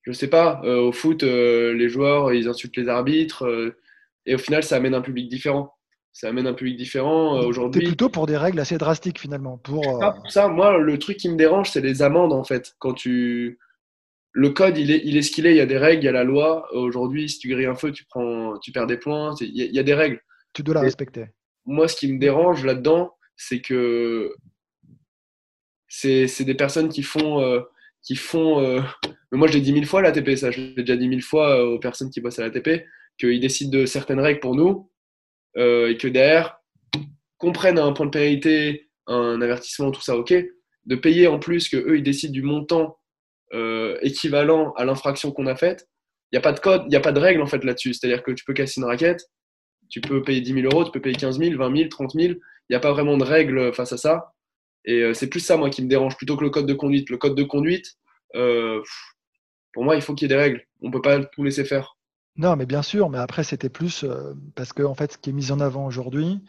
[0.02, 3.76] Je sais pas, euh, au foot, euh, les joueurs, ils insultent les arbitres, euh,
[4.26, 5.74] et au final, ça amène un public différent.
[6.12, 7.82] Ça amène un public différent aujourd'hui.
[7.82, 9.58] C'est plutôt pour des règles assez drastiques finalement.
[9.58, 12.74] Pour, ça, moi, le truc qui me dérange, c'est les amendes en fait.
[12.80, 13.58] Quand tu,
[14.32, 15.52] le code, il est, il est ce qu'il est.
[15.52, 16.66] Il y a des règles, il y a la loi.
[16.74, 19.34] Aujourd'hui, si tu grilles un feu, tu prends, tu perds des points.
[19.40, 20.20] Il y, a, des règles.
[20.54, 21.26] Tu dois la respecter.
[21.64, 24.34] Moi, ce qui me dérange là-dedans, c'est que
[25.86, 27.62] c'est des personnes qui font.
[28.02, 28.82] Qui font
[29.30, 30.50] moi, je l'ai dit mille fois à l'ATP, ça.
[30.50, 32.84] Je l'ai déjà dit mille fois aux personnes qui bossent à l'ATP,
[33.18, 34.90] qu'ils décident de certaines règles pour nous
[35.56, 36.58] et que derrière,
[37.36, 40.34] comprennent un point de pénalité, un avertissement, tout ça, ok.
[40.86, 42.98] De payer en plus que eux ils décident du montant
[44.00, 45.86] équivalent à l'infraction qu'on a faite.
[46.30, 47.94] Il n'y a pas de code, il n'y a pas de règle en fait là-dessus.
[47.94, 49.24] C'est-à-dire que tu peux casser une raquette,
[49.90, 52.32] tu peux payer 10 000 euros, tu peux payer 15 000, 20 000, 30 000.
[52.32, 52.38] Il
[52.70, 54.32] n'y a pas vraiment de règle face à ça.
[54.88, 57.10] Et euh, c'est plus ça, moi, qui me dérange plutôt que le code de conduite.
[57.10, 57.98] Le code de conduite,
[58.34, 58.80] euh,
[59.74, 60.64] pour moi, il faut qu'il y ait des règles.
[60.80, 61.98] On ne peut pas tout laisser faire.
[62.36, 65.28] Non, mais bien sûr, mais après, c'était plus euh, parce que, en fait, ce qui
[65.28, 66.40] est mis en avant aujourd'hui,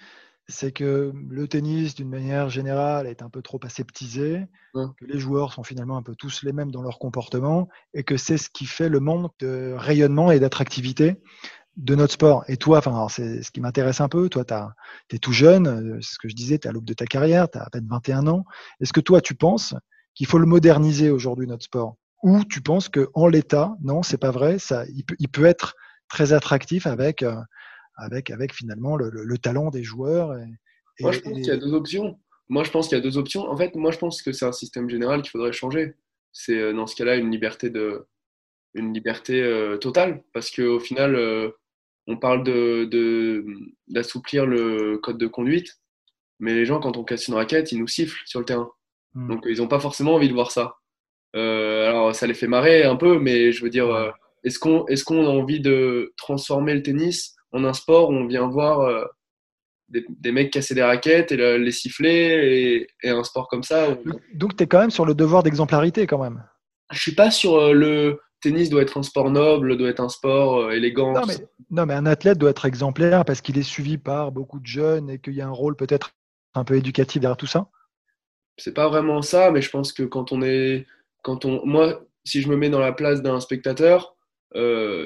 [0.48, 5.54] c'est que le tennis, d'une manière générale, est un peu trop aseptisé, que les joueurs
[5.54, 8.66] sont finalement un peu tous les mêmes dans leur comportement, et que c'est ce qui
[8.66, 11.18] fait le manque de rayonnement et d'attractivité
[11.80, 12.44] de notre sport.
[12.48, 16.00] Et toi, enfin, c'est ce qui m'intéresse un peu, toi, tu es tout jeune, euh,
[16.02, 17.70] c'est ce que je disais, tu es à l'aube de ta carrière, tu as à
[17.70, 18.46] peine 21 ans.
[18.82, 19.74] Est-ce que toi, tu penses
[20.16, 21.96] qu'il faut le moderniser aujourd'hui, notre sport?
[22.24, 25.76] Ou tu penses qu'en l'état, non, c'est pas vrai, ça, il, peut, il peut être
[26.08, 27.24] très attractif avec...
[27.24, 27.36] Euh,
[28.02, 30.30] avec, avec finalement le, talent des joueurs.
[31.02, 32.18] moi, je pense qu'il y a deux options.
[32.50, 33.42] Moi, je pense qu'il y a deux options.
[33.42, 35.94] En fait, moi, je pense que c'est un système général qu'il faudrait changer.
[36.34, 38.08] C'est euh, dans ce cas-là une liberté, de,
[38.74, 40.24] une liberté euh, totale.
[40.34, 41.52] Parce qu'au final, euh,
[42.10, 42.44] on parle
[43.88, 45.78] d'assouplir de, le code de conduite.
[46.40, 48.70] Mais les gens, quand on casse une raquette, ils nous sifflent sur le terrain.
[49.14, 49.30] Hmm.
[49.30, 50.76] Donc, ils n'ont pas forcément envie de voir ça.
[51.34, 55.30] alors, ça les fait marrer un peu, mais je veux dire, est-ce qu'on est a
[55.30, 59.06] envie de transformer le tennis en un sport où on vient voir euh,
[59.90, 63.88] des, mecs casser des raquettes et les siffler et, un sport comme ça.
[64.34, 66.44] Donc tu es quand même sur le devoir d'exemplarité quand même.
[66.92, 70.10] Je suis pas sur euh, le tennis doit être un sport noble, doit être un
[70.10, 71.14] sport euh, élégant.
[71.14, 71.36] Non mais,
[71.72, 75.10] non mais, un athlète doit être exemplaire parce qu'il est suivi par beaucoup de jeunes
[75.10, 76.12] et qu'il y a un rôle peut-être
[76.54, 77.70] un peu éducatif derrière tout ça.
[78.58, 80.86] C'est pas vraiment ça, mais je pense que quand on est,
[81.24, 84.16] quand on, moi, si je me mets dans la place d'un spectateur,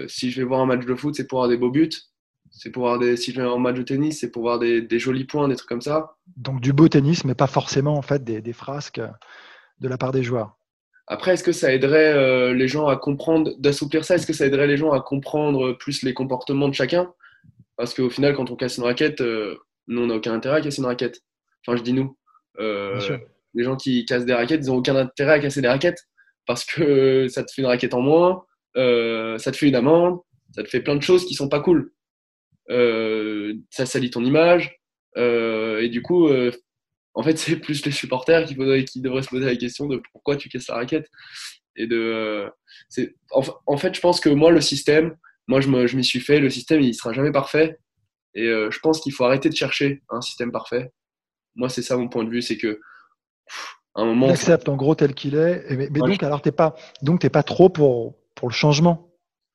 [0.07, 1.91] si je vais voir un match de foot, c'est pour avoir des beaux buts
[2.53, 4.87] c'est pour voir des, si je vais en match de tennis, c'est pour voir des,
[4.99, 6.15] jolis points, des trucs comme ça.
[6.37, 9.01] Donc du beau tennis, mais pas forcément en fait des, frasques
[9.79, 10.55] de la part des joueurs.
[11.07, 14.15] Après, est-ce que ça aiderait euh, les gens à comprendre, d'assouplir ça?
[14.15, 17.13] Est-ce que ça aiderait les gens à comprendre plus les comportements de chacun?
[17.75, 20.61] Parce qu'au final, quand on casse une raquette, euh, nous, on n'a aucun intérêt à
[20.61, 21.21] casser une raquette.
[21.65, 22.17] Enfin, je dis nous.
[22.59, 22.99] Euh,
[23.53, 26.03] les gens qui cassent des raquettes, ils n'ont aucun intérêt à casser des raquettes
[26.45, 30.19] parce que ça te fait une raquette en moins, ça te fait une amende,
[30.55, 31.91] ça te fait plein de choses qui sont pas cool.
[32.69, 34.79] Euh, ça salit ton image.
[35.17, 36.51] Euh, et du coup, euh,
[37.13, 40.35] en fait, c'est plus les supporters qui, qui devraient se poser la question de pourquoi
[40.35, 41.09] tu casses la raquette.
[41.75, 42.49] Et de,
[43.31, 45.15] en, en, fait, je pense que moi, le système,
[45.47, 46.39] moi, je m'y suis fait.
[46.39, 47.79] Le système, il sera jamais parfait.
[48.35, 50.91] Et je pense qu'il faut arrêter de chercher un système parfait.
[51.55, 52.79] Moi, c'est ça mon point de vue, c'est que
[53.95, 54.29] un moment.
[54.29, 55.65] accepte en gros tel qu'il est.
[55.75, 59.13] Mais, donc, alors, t'es pas, donc, t'es pas trop pour, pour le changement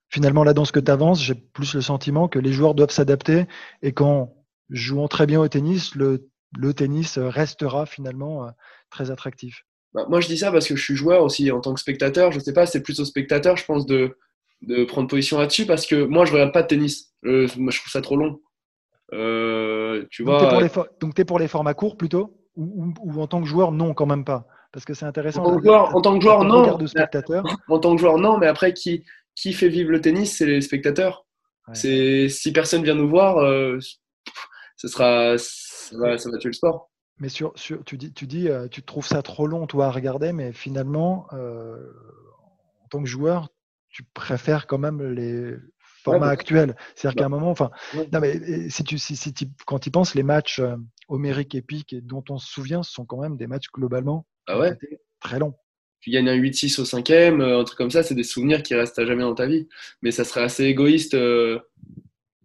[0.09, 2.91] finalement, là, dans ce que tu avances, j'ai plus le sentiment que les joueurs doivent
[2.91, 3.47] s'adapter
[3.83, 4.35] et qu'en
[4.71, 8.51] jouant très bien au tennis, le, le tennis restera finalement euh,
[8.91, 9.65] très attractif.
[9.95, 12.33] Bah, moi, je dis ça parce que je suis joueur aussi en tant que spectateur.
[12.33, 14.17] Je ne sais pas, c'est plus au spectateur, je pense, de,
[14.63, 17.13] de prendre position là-dessus parce que moi, je ne regarde pas de tennis.
[17.25, 18.41] Euh, moi, je trouve ça trop long.
[19.15, 22.35] Euh, tu donc, tu es, pour les formats courts plutôt?
[22.57, 24.47] Ou, ou, en tant que joueur, non, quand même pas?
[24.73, 25.43] Parce que c'est intéressant.
[25.43, 26.77] En tant que joueur, en tant que joueur non.
[26.77, 27.45] De spectateur.
[27.69, 30.61] En tant que joueur, non, mais après, qui, qui fait vivre le tennis, c'est les
[30.61, 31.25] spectateurs.
[31.75, 33.79] C'est si personne vient nous voir, euh,
[34.77, 35.37] ce sera,
[35.91, 36.91] ça va, tuer le sport.
[37.19, 40.33] Mais sur, tu dis, tu dis, euh, tu trouves ça trop long toi à regarder,
[40.33, 41.93] mais finalement, euh,
[42.85, 43.49] en tant que joueur,
[43.89, 46.77] tu préfères quand même les formats bah, actuels.
[46.95, 47.71] C'est-à-dire qu'à un bah, moment, enfin,
[48.13, 49.35] non mais si tu, si, si
[49.67, 50.63] quand tu penses, les matchs
[51.09, 54.59] homériques épiques et dont on se souvient, ce sont quand même des matchs globalement ah
[54.59, 54.79] ouais?
[55.21, 55.55] très longs
[56.01, 58.75] tu gagnes un 8-6 au cinquième, euh, un truc comme ça, c'est des souvenirs qui
[58.75, 59.69] restent à jamais dans ta vie.
[60.03, 61.59] Mais ça serait assez égoïste, euh,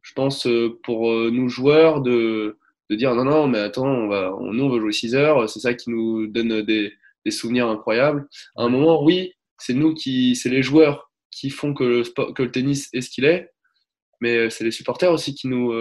[0.01, 2.57] je pense, euh, pour nous joueurs de,
[2.89, 5.59] de, dire non, non, mais attends, on va, nous, on veut jouer 6 heures, c'est
[5.59, 6.93] ça qui nous donne des,
[7.25, 8.27] des, souvenirs incroyables.
[8.55, 12.33] À un moment, oui, c'est nous qui, c'est les joueurs qui font que le, sport,
[12.33, 13.49] que le tennis est ce qu'il est,
[14.21, 15.73] mais c'est les supporters aussi qui nous,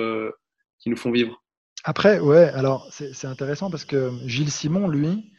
[0.78, 1.42] qui nous font vivre.
[1.84, 5.32] Après, ouais, alors c'est intéressant parce que Gilles Simon, lui,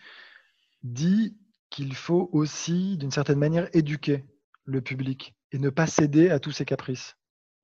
[0.83, 1.37] dit
[1.69, 4.23] qu'il faut aussi, d'une certaine manière, éduquer
[4.65, 7.15] le public et ne pas céder à tous ses caprices.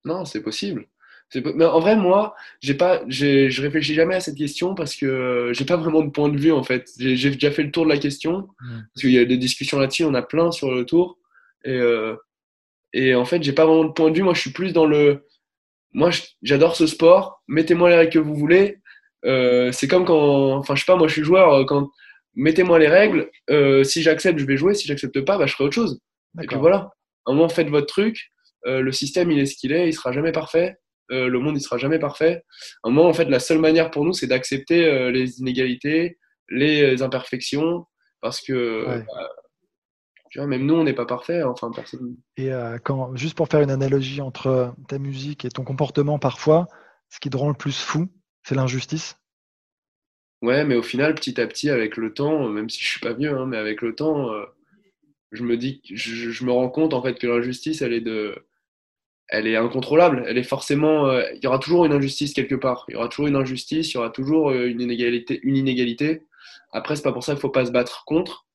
[0.04, 0.88] Non, c'est possible.
[1.34, 5.64] Mais en vrai, moi, j'ai pas, je réfléchis jamais à cette question parce que j'ai
[5.64, 6.90] pas vraiment de point de vue en fait.
[6.98, 8.80] J'ai déjà fait le tour de la question mmh.
[8.92, 11.18] parce qu'il y a des discussions là-dessus, on a plein sur le tour
[11.64, 12.16] et, euh,
[12.92, 14.22] et en fait, j'ai pas vraiment de point de vue.
[14.22, 15.26] Moi, je suis plus dans le,
[15.92, 16.10] moi,
[16.42, 17.42] j'adore ce sport.
[17.48, 18.78] Mettez-moi les règles que vous voulez.
[19.24, 21.90] Euh, c'est comme quand, enfin, je sais pas, moi, je suis joueur quand
[22.34, 23.30] mettez-moi les règles.
[23.50, 24.74] Euh, si j'accepte, je vais jouer.
[24.74, 26.00] Si j'accepte pas, bah, je ferai autre chose.
[26.42, 26.90] Et puis voilà.
[27.26, 28.30] À un moment, faites votre truc.
[28.66, 29.88] Euh, le système, il est ce qu'il est.
[29.88, 30.76] Il sera jamais parfait.
[31.10, 32.44] Euh, le monde, il sera jamais parfait.
[32.82, 36.18] À un moment, en fait, la seule manière pour nous, c'est d'accepter les inégalités,
[36.48, 37.86] les imperfections,
[38.20, 39.28] parce que bah,
[40.30, 41.42] tu vois, même nous, on n'est pas parfait.
[41.42, 42.16] Enfin, personne.
[42.36, 42.50] Et
[42.84, 46.68] quand, juste pour faire une analogie entre ta musique et ton comportement, parfois,
[47.08, 48.08] ce qui te rend le plus fou,
[48.44, 49.16] c'est l'injustice.
[50.42, 53.12] Ouais, mais au final, petit à petit, avec le temps, même si je suis pas
[53.12, 54.46] vieux, hein, mais avec le temps, euh,
[55.32, 58.34] je me dis, je, je, me rends compte en fait que l'injustice, elle est de,
[59.30, 60.24] elle est incontrôlable.
[60.26, 62.84] Elle est forcément, euh, il y aura toujours une injustice quelque part.
[62.88, 66.22] Il y aura toujours une injustice, il y aura toujours euh, une inégalité, une inégalité.
[66.72, 68.46] Après, c'est pas pour ça qu'il faut pas se battre contre,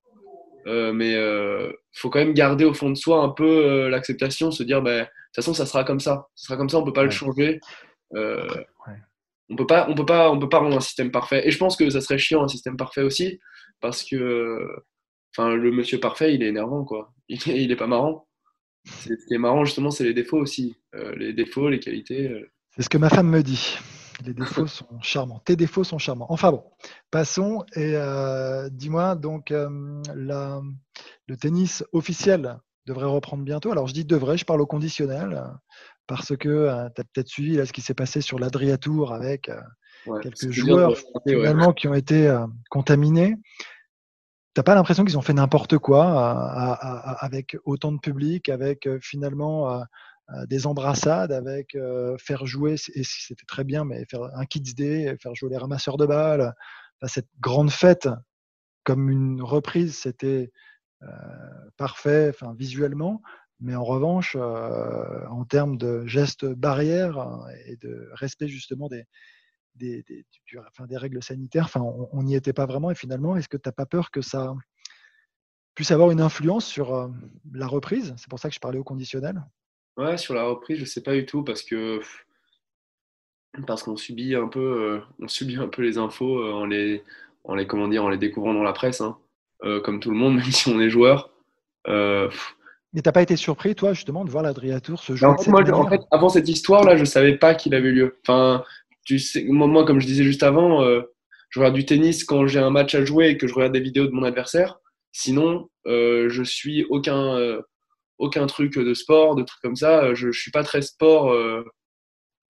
[0.66, 4.82] mais il faut quand même garder au fond de soi un peu l'acceptation, se dire,
[4.82, 6.28] bah, de toute façon, ça sera comme ça.
[6.36, 7.60] Ça sera comme ça, on peut pas le changer.
[9.50, 11.48] On peut pas, on peut pas, on peut pas rendre un système parfait.
[11.48, 13.40] Et je pense que ça serait chiant un système parfait aussi,
[13.80, 14.68] parce que,
[15.36, 17.14] enfin, le monsieur parfait, il est énervant, quoi.
[17.28, 18.28] Il, est pas marrant.
[18.86, 22.30] Ce qui est marrant justement, c'est les défauts aussi, euh, les défauts, les qualités.
[22.30, 22.52] Euh.
[22.76, 23.78] C'est ce que ma femme me dit.
[24.26, 25.42] Les défauts sont charmants.
[25.44, 26.28] Tes défauts sont charmants.
[26.30, 26.64] Enfin bon,
[27.12, 30.62] passons et euh, dis-moi donc la,
[31.28, 33.72] le tennis officiel devrait reprendre bientôt.
[33.72, 35.44] Alors je dis devrait, je parle au conditionnel
[36.08, 39.52] parce que tu as peut-être suivi là, ce qui s'est passé sur l'Adria Tour avec
[40.22, 40.96] quelques joueurs
[41.28, 42.34] finalement qui ont été
[42.70, 43.36] contaminés.
[44.56, 46.06] T'as pas l'impression qu'ils ont fait n'importe quoi
[47.20, 49.84] avec autant de public, avec finalement
[50.48, 51.78] des embrassades, avec
[52.18, 55.98] faire jouer, et c'était très bien, mais faire un Kids Day, faire jouer les ramasseurs
[55.98, 56.54] de balles,
[57.06, 58.08] cette grande fête
[58.86, 60.52] comme une reprise, c'était
[61.76, 63.22] parfait, enfin visuellement.
[63.60, 69.06] Mais en revanche, euh, en termes de gestes barrières et de respect justement des,
[69.76, 70.26] des, des,
[70.68, 72.92] enfin, des règles sanitaires, enfin, on n'y était pas vraiment.
[72.92, 74.54] Et finalement, est-ce que tu n'as pas peur que ça
[75.76, 77.08] puisse avoir une influence sur euh,
[77.54, 78.14] la reprise?
[78.18, 79.44] C'est pour ça que je parlais au conditionnel.
[79.98, 82.02] Ouais, sur la reprise, je ne sais pas du tout parce que
[83.66, 87.04] parce qu'on subit un peu, euh, on subit un peu les infos en les,
[87.46, 89.18] en les, comment dire, en les découvrant dans la presse, hein.
[89.84, 91.32] comme tout le monde, même si on est joueur.
[92.96, 96.30] Mais t'as pas été surpris, toi, justement, de voir l'Adriatour se jouer en fait, avant
[96.30, 98.18] cette histoire-là, je savais pas qu'il avait lieu.
[98.22, 98.64] Enfin,
[99.48, 101.02] moi, comme je disais juste avant, euh,
[101.50, 103.80] je regarde du tennis quand j'ai un match à jouer et que je regarde des
[103.80, 104.80] vidéos de mon adversaire.
[105.12, 107.62] Sinon, euh, je suis aucun, euh,
[108.18, 110.14] aucun truc de sport, de trucs comme ça.
[110.14, 111.34] Je, je suis pas très sport.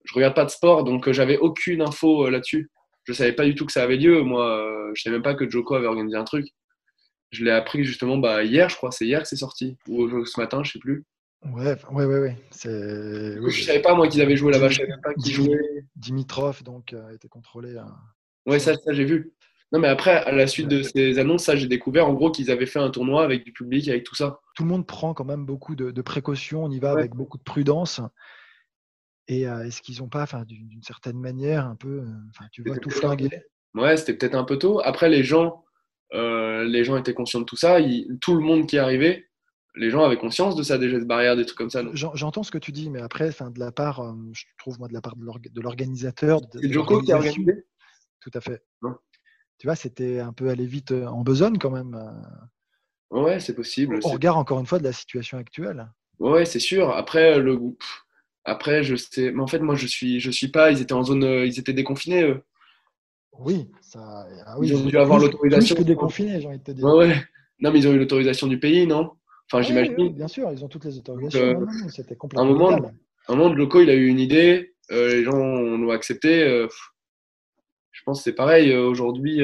[0.06, 2.70] je regarde pas de sport, donc j'avais aucune info là-dessus.
[3.04, 4.22] Je savais pas du tout que ça avait lieu.
[4.22, 6.48] Moi, je savais même pas que Joko avait organisé un truc.
[7.32, 10.40] Je l'ai appris justement bah, hier, je crois, c'est hier que c'est sorti, ou ce
[10.40, 11.06] matin, je sais plus.
[11.54, 12.38] Ouais, ouais, ouais, ouais.
[12.64, 15.86] Je ne savais pas moi qu'ils avaient joué là-bas, je savais pas qu'ils jouaient.
[15.96, 17.76] Dimitrov donc a été contrôlé.
[18.46, 19.34] Ouais, ça, ça j'ai vu.
[19.72, 22.52] Non, mais après, à la suite de ces annonces, ça, j'ai découvert en gros qu'ils
[22.52, 24.40] avaient fait un tournoi avec du public, avec tout ça.
[24.56, 27.44] Tout le monde prend quand même beaucoup de, précautions, on y va avec beaucoup de
[27.44, 28.00] prudence.
[29.28, 32.92] Et euh, est-ce qu'ils n'ont pas, d'une certaine manière, un peu, euh, tu vois, tout
[32.92, 33.30] flingué?
[33.74, 34.82] Ouais, c'était peut-être un peu tôt.
[34.84, 35.66] Après, les gens,
[36.14, 37.80] euh, les gens étaient conscients de tout ça.
[38.22, 39.26] tout le monde qui arrivait,
[39.76, 41.84] les gens avaient conscience de ça, des gestes barrières, des trucs comme ça.
[41.94, 44.94] J'entends ce que tu dis, mais après, de la part, euh, je trouve moi de
[44.94, 46.42] la part de l'organisateur.
[46.54, 47.66] C'est Joko qui a organisé?
[48.22, 48.64] Tout à fait.
[49.58, 52.00] Tu vois, c'était un peu aller vite euh, en besogne quand même.
[53.12, 54.00] Ouais, c'est possible.
[54.04, 55.90] Au regard encore une fois de la situation actuelle.
[56.20, 56.90] Ouais, c'est sûr.
[56.92, 57.60] Après, le
[58.44, 59.32] Après, je sais.
[59.32, 60.72] Mais en fait, moi, je suis, je suis pas.
[60.72, 61.24] Ils étaient en zone.
[61.24, 62.24] Ils étaient déconfinés.
[62.24, 62.44] Eux.
[63.38, 65.76] Oui, ça, ah oui, ils ont dû avoir l'autorisation.
[65.76, 66.86] Plus déconfiné, j'ai envie de te dire.
[66.86, 67.24] Ouais, ouais.
[67.60, 69.12] Non, mais ils ont eu l'autorisation du pays, non?
[69.52, 70.14] Enfin, j'imagine.
[70.14, 71.62] bien sûr, ils ont toutes les autorisations.
[71.62, 72.46] Euh, c'était complètement.
[72.46, 72.92] Un moment,
[73.28, 74.74] un moment, de loco, il a eu une idée.
[74.92, 76.44] Euh, les gens l'ont accepté.
[76.44, 76.68] Euh,
[77.92, 78.76] je pense que c'est pareil.
[78.76, 79.42] Aujourd'hui,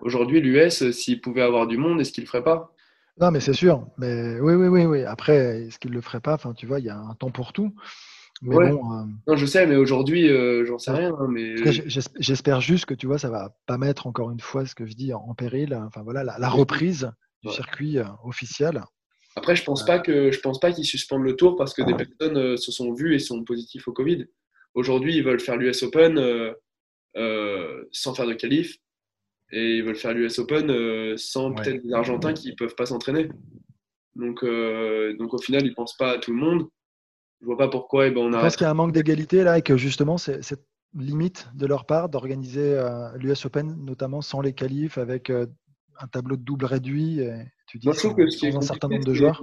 [0.00, 2.74] aujourd'hui, l'US, s'il pouvait avoir du monde, est-ce qu'il le ferait pas?
[3.20, 3.86] Non, mais c'est sûr.
[3.96, 5.02] Mais oui, oui, oui, oui.
[5.04, 6.34] Après, est-ce qu'il le ferait pas?
[6.34, 7.72] Enfin, tu vois, il y a un temps pour tout.
[8.46, 8.76] Euh,
[9.26, 11.12] non, je sais, mais aujourd'hui, euh, j'en sais rien.
[11.18, 11.56] Hein, mais...
[12.18, 14.94] J'espère juste que tu vois, ça va pas mettre encore une fois ce que je
[14.94, 15.74] dis en, péril.
[15.74, 17.10] Enfin voilà, la, reprise
[17.42, 18.82] du circuit euh, officiel.
[19.36, 21.94] Après, je pense pas que je pense pas qu'ils suspendent le tour parce que des
[21.94, 24.26] personnes se sont vues et sont positifs au Covid.
[24.74, 26.16] Aujourd'hui, ils veulent faire l'US Open
[27.92, 28.76] sans faire de qualif
[29.52, 33.28] et ils veulent faire l'US Open sans peut-être des Argentins qui peuvent pas s'entraîner.
[34.16, 36.68] Donc, donc au final, ils pensent pas à tout le monde
[37.40, 38.06] je vois pas pourquoi.
[38.06, 38.40] Et eh ben on a...
[38.40, 41.66] Parce qu'il y a un manque d'égalité là et que justement, c'est cette limite de
[41.66, 45.46] leur part d'organiser euh, l'US Open, notamment sans les qualifs, avec euh,
[45.98, 47.20] un tableau de double réduit.
[47.20, 47.32] Et,
[47.66, 49.42] tu dis, Moi, je trouve que ce qui est un certain nombre de joueurs.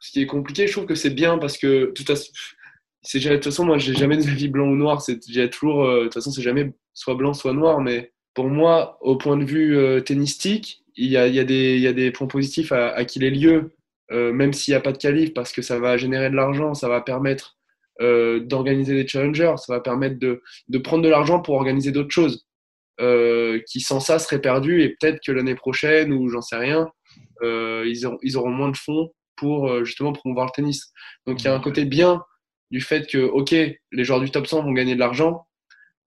[0.00, 2.30] Ce qui est compliqué, je trouve que c'est bien parce que de toute façon,
[3.14, 5.02] de toute façon moi, j'ai jamais des avis blanc ou noir.
[5.28, 8.98] J'ai toujours, euh, de toute façon, c'est jamais soit blanc, soit noir, mais pour moi,
[9.00, 11.86] au point de vue euh, tennistique, il y, a, il, y a des, il y,
[11.86, 13.72] a, des points positifs à, à qu'il ait lieu,
[14.12, 16.74] euh, même s'il n'y a pas de qualif, parce que ça va générer de l'argent,
[16.74, 17.58] ça va permettre
[18.00, 22.10] euh, d'organiser des challengers, ça va permettre de, de prendre de l'argent pour organiser d'autres
[22.10, 22.46] choses,
[23.00, 26.88] euh, qui sans ça seraient perdus, et peut-être que l'année prochaine, ou j'en sais rien,
[27.42, 30.92] euh, ils, auront, ils auront moins de fonds pour justement promouvoir le tennis.
[31.26, 32.22] Donc il y a un côté bien
[32.70, 35.46] du fait que, ok, les joueurs du top 100 vont gagner de l'argent,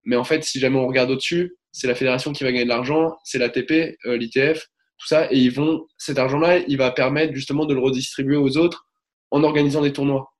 [0.04, 2.68] mais en fait, si jamais on regarde au-dessus, c'est la fédération qui va gagner de
[2.68, 7.34] l'argent, c'est l'ATP, euh, l'ITF, tout ça, et ils vont, cet argent-là, il va permettre
[7.34, 8.86] justement de le redistribuer aux autres
[9.30, 10.30] en organisant des tournois.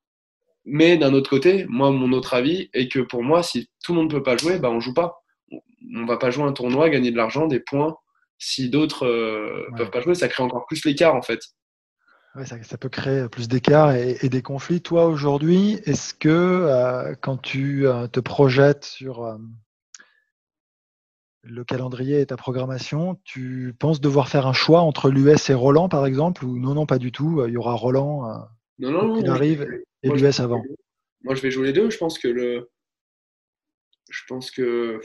[0.63, 3.99] Mais d'un autre côté, moi, mon autre avis est que pour moi, si tout le
[3.99, 5.21] monde ne peut pas jouer, bah, on joue pas.
[5.95, 7.95] On va pas jouer un tournoi, gagner de l'argent, des points.
[8.37, 11.39] Si d'autres ne euh, peuvent pas jouer, ça crée encore plus l'écart en fait.
[12.35, 14.81] Ouais, ça, ça, peut créer plus d'écart et, et, des conflits.
[14.81, 19.37] Toi, aujourd'hui, est-ce que euh, quand tu euh, te projettes sur euh,
[21.43, 25.87] le calendrier et ta programmation, tu penses devoir faire un choix entre l'US et Roland,
[25.87, 28.47] par exemple, ou non, non, pas du tout Il y aura Roland
[28.79, 29.65] non, non, qui arrive
[30.03, 30.61] et l'US avant?
[31.23, 31.89] Moi, je vais jouer les deux.
[31.89, 32.69] Je pense que le,
[34.09, 34.99] je pense que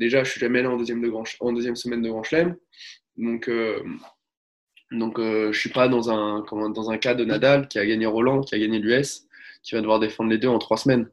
[0.00, 1.24] déjà, je suis jamais là en deuxième, de grand...
[1.38, 2.56] en deuxième semaine de Grand Chelem,
[3.16, 3.80] donc euh,
[4.92, 8.06] donc, euh, je suis pas dans un, dans un cas de Nadal qui a gagné
[8.06, 9.26] Roland, qui a gagné l'US,
[9.62, 11.08] qui va devoir défendre les deux en trois semaines.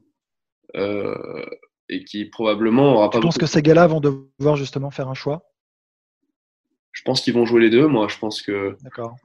[0.76, 1.44] Euh,
[1.88, 3.18] et qui probablement aura pas.
[3.18, 5.50] Tu penses que ces gars-là vont devoir justement faire un choix?
[6.92, 7.86] Je pense qu'ils vont jouer les deux.
[7.86, 8.76] Moi, je pense que.
[8.82, 9.16] D'accord.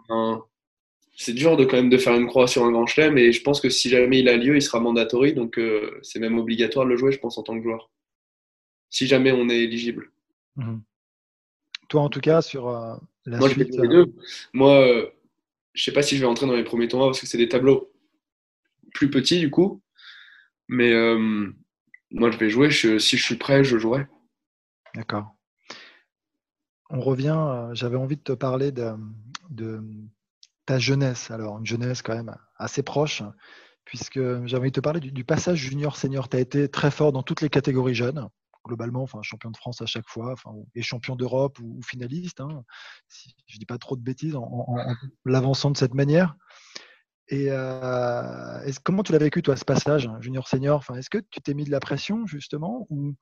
[1.17, 3.41] c'est dur de quand même de faire une croix sur un grand chelem, et je
[3.41, 6.85] pense que si jamais il a lieu, il sera mandatory, donc euh, c'est même obligatoire
[6.85, 7.89] de le jouer, je pense, en tant que joueur.
[8.93, 10.11] Si jamais on est éligible.
[10.55, 10.77] Mmh.
[11.89, 13.73] Toi, en tout cas, sur euh, la Moi, suite.
[13.73, 14.13] Je vais les deux.
[14.53, 15.09] Moi, euh,
[15.73, 17.49] je sais pas si je vais entrer dans les premiers tournois parce que c'est des
[17.49, 17.91] tableaux
[18.93, 19.81] plus petits du coup.
[20.67, 21.51] Mais euh,
[22.11, 22.69] moi, je vais jouer.
[22.69, 24.05] Je, si je suis prêt, je jouerai.
[24.93, 25.35] D'accord.
[26.91, 27.35] On revient.
[27.35, 28.91] Euh, J'avais envie de te parler de,
[29.49, 29.81] de,
[30.67, 31.31] ta jeunesse.
[31.31, 33.23] Alors, une jeunesse quand même assez proche,
[33.85, 36.29] puisque j'avais envie de te parler du, du passage junior-senior.
[36.29, 38.29] Tu as été très fort dans toutes les catégories jeunes
[38.63, 40.35] globalement, champion de France à chaque fois,
[40.75, 42.63] et champion d'Europe ou, ou, finaliste, hein,
[43.07, 44.75] si je dis pas trop de bêtises en,
[45.25, 46.35] l'avançant de cette manière.
[47.29, 51.41] Et euh, comment tu l'as vécu, toi, ce passage, hein, junior-senior enfin, Est-ce que tu
[51.41, 53.15] t'es mis de la pression, justement, ou,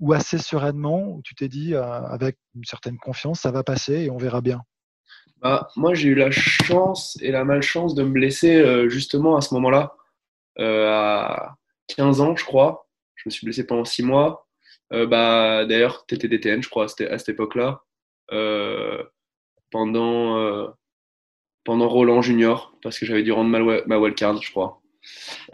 [0.00, 3.94] ou assez sereinement, où tu t'es dit, euh, avec une certaine confiance, ça va passer
[3.94, 4.62] et on verra bien?
[5.40, 9.40] Bah, Moi, j'ai eu la chance et la malchance de me blesser euh, justement à
[9.40, 9.94] ce moment-là,
[10.58, 11.54] à
[11.88, 12.88] 15 ans, je crois.
[13.14, 14.47] Je me suis blessé pendant 6 mois.
[14.92, 17.82] Euh, bah, D'ailleurs, tu étais DTN, je crois, à cette, époque-là.
[18.32, 19.02] Euh,
[19.70, 20.68] pendant, euh,
[21.64, 24.80] pendant Roland Junior, parce que j'avais dû rendre ma, ma wildcard, je crois.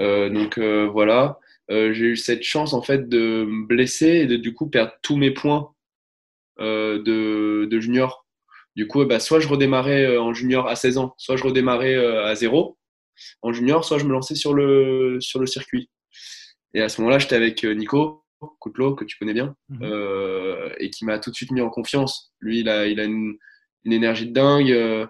[0.00, 4.54] Euh, donc voilà, j'ai eu cette chance en fait de me blesser et de du
[4.54, 5.72] coup perdre tous mes points
[6.58, 8.26] de, de, junior.
[8.76, 12.34] Du coup, bah, soit je redémarrais en junior à 16 ans, soit je redémarrais à
[12.34, 12.78] zéro
[13.42, 15.88] en junior, soit je me lançais sur le, sur le circuit.
[16.74, 18.23] Et à ce moment-là, j'étais avec Nico,
[18.60, 19.82] Coutelot, que tu connais bien, mmh.
[19.82, 22.32] euh, et qui m'a tout de suite mis en confiance.
[22.40, 23.36] Lui, il a, il a une,
[23.84, 25.06] une énergie de dingue, euh,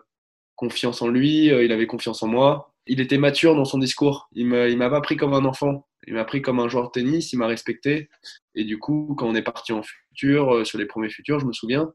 [0.57, 2.75] confiance en lui, euh, il avait confiance en moi.
[2.87, 4.29] Il était mature dans son discours.
[4.33, 5.89] Il ne m'a pas pris comme un enfant.
[6.07, 8.09] Il m'a pris comme un joueur de tennis, il m'a respecté.
[8.55, 11.53] Et du coup, quand on est parti en futur, sur les premiers futurs, je me
[11.55, 11.93] souviens,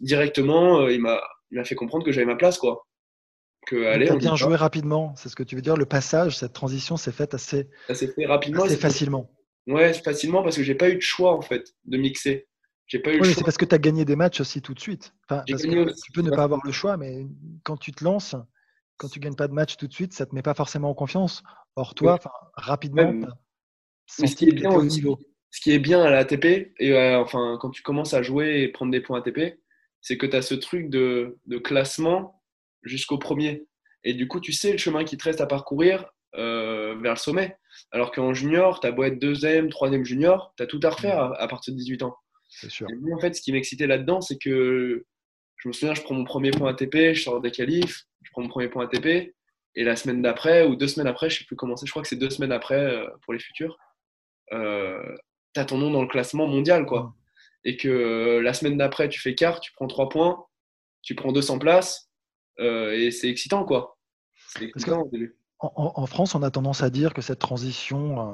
[0.00, 2.58] directement, il m'a fait comprendre que j'avais ma place.
[2.58, 2.86] quoi.
[3.66, 5.76] Que, allez, on bien joué rapidement, c'est ce que tu veux dire.
[5.76, 9.30] Le passage, cette transition s'est faite assez, fait rapidement, assez facilement.
[9.66, 12.48] Ouais, facilement parce que j'ai pas eu de choix en fait de mixer.
[12.86, 14.80] J'ai pas eu oui, c'est parce que tu as gagné des matchs aussi tout de
[14.80, 15.14] suite.
[15.28, 17.26] Enfin, parce que aussi, tu peux ne pas avoir le choix, mais
[17.62, 18.34] quand tu te lances,
[18.96, 20.94] quand tu gagnes pas de match tout de suite, ça te met pas forcément en
[20.94, 21.42] confiance.
[21.76, 22.30] Or toi, ouais.
[22.54, 23.26] rapidement, ouais,
[24.18, 25.18] mais ce qui est bien au niveau.
[25.50, 28.68] Ce qui est bien à l'ATP, et euh, enfin quand tu commences à jouer et
[28.68, 29.60] prendre des points ATP,
[30.00, 32.42] c'est que tu as ce truc de, de classement
[32.82, 33.66] jusqu'au premier.
[34.02, 37.18] Et du coup, tu sais le chemin qui te reste à parcourir euh, vers le
[37.18, 37.56] sommet.
[37.90, 41.18] Alors qu'en junior, tu as beau être deuxième, troisième junior, tu as tout à refaire
[41.18, 42.16] à, à, partir de 18 ans.
[42.48, 42.86] Sûr.
[42.90, 45.04] Et moi, en fait, ce qui m'excitait là-dedans, c'est que
[45.56, 48.42] je me souviens, je prends mon premier point ATP, je sors des qualifs, je prends
[48.42, 49.34] mon premier point ATP,
[49.74, 52.02] et la semaine d'après, ou deux semaines après, je sais plus comment c'est, je crois
[52.02, 53.78] que c'est deux semaines après euh, pour les futurs,
[54.52, 55.16] euh,
[55.54, 57.14] tu as ton nom dans le classement mondial, quoi.
[57.64, 60.44] Et que euh, la semaine d'après, tu fais quart, tu prends trois points,
[61.02, 62.10] tu prends 200 places,
[62.58, 63.98] euh, et c'est excitant, quoi.
[64.48, 68.30] C'est excitant au début en, en, France, on a tendance à dire que cette transition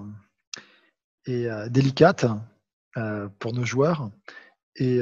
[1.26, 2.26] euh, est euh, délicate
[2.96, 4.10] euh, pour nos joueurs.
[4.76, 5.00] Et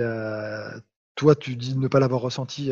[1.16, 2.70] toi, tu dis ne pas l'avoir ressenti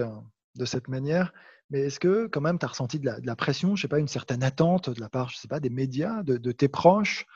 [0.56, 1.32] de cette manière.
[1.70, 3.88] Mais est-ce que quand même tu as ressenti de la, de la, pression, je sais
[3.88, 6.68] pas, une certaine attente de la part, je sais pas, des médias, de, de tes
[6.68, 7.26] proches,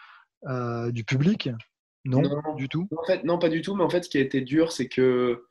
[0.89, 1.51] du public?
[2.05, 2.23] Non,
[2.57, 2.89] du tout.
[2.97, 3.75] En fait, non, pas du tout.
[3.75, 5.45] Mais en fait, ce qui a été dur, c'est que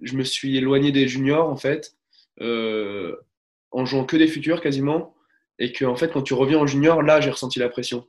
[0.00, 1.96] je me suis éloigné des juniors, en fait,
[2.40, 3.16] euh,
[3.70, 5.14] en jouant que des futurs quasiment.
[5.62, 8.08] Et que, en fait, quand tu reviens en junior, là, j'ai ressenti la pression.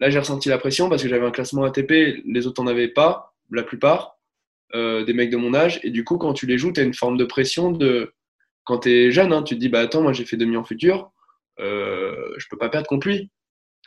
[0.00, 2.88] Là, j'ai ressenti la pression parce que j'avais un classement ATP, les autres n'en avaient
[2.88, 4.18] pas, la plupart,
[4.74, 5.80] euh, des mecs de mon âge.
[5.82, 8.12] Et du coup, quand tu les joues, tu as une forme de pression de.
[8.64, 10.62] Quand tu es jeune, hein, tu te dis, bah attends, moi j'ai fait demi en
[10.62, 11.10] futur,
[11.58, 13.30] euh, je peux pas perdre contre lui.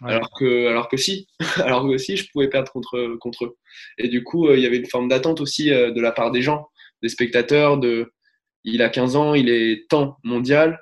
[0.01, 3.57] Alors, que, alors que si, alors que si, je pouvais perdre contre, contre eux.
[3.99, 6.31] Et du coup, euh, il y avait une forme d'attente aussi euh, de la part
[6.31, 6.67] des gens,
[7.03, 8.11] des spectateurs, de
[8.63, 10.79] il a 15 ans, il est temps mondial,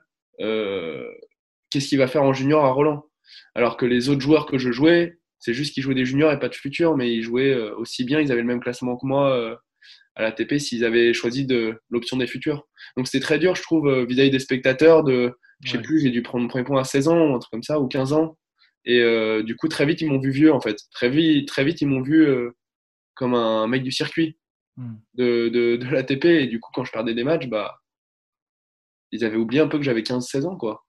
[1.72, 3.06] qu'est-ce qu'il va faire en junior à Roland
[3.56, 6.40] Alors que les autres joueurs que je jouais, c'est juste qu'ils jouaient des juniors et
[6.40, 9.58] pas de futurs, mais ils jouaient aussi bien, ils avaient le même classement que moi
[10.16, 12.68] à la TP s'ils avaient choisi de l'option des futurs.
[12.96, 16.22] Donc c'était très dur, je trouve, vis-à-vis des spectateurs de je sais plus, j'ai dû
[16.22, 18.38] prendre mon premier point à 16 ans, ou un truc comme ça, ou 15 ans.
[18.86, 20.78] Et euh, du coup, très vite, ils m'ont vu vieux, en fait.
[20.92, 22.52] Très vite, très vite ils m'ont vu euh,
[23.14, 24.38] comme un mec du circuit
[24.78, 24.96] hmm.
[25.16, 26.26] de, de, de l'ATP.
[26.26, 27.80] Et du coup, quand je perdais des matchs, bah,
[29.12, 30.84] ils avaient oublié un peu que j'avais 15-16 ans, quoi.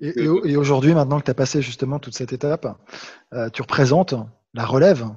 [0.00, 2.66] Et, et, aujourd'hui, maintenant que tu as passé justement toute cette étape,
[3.32, 4.14] euh, tu représentes
[4.52, 5.08] la relève,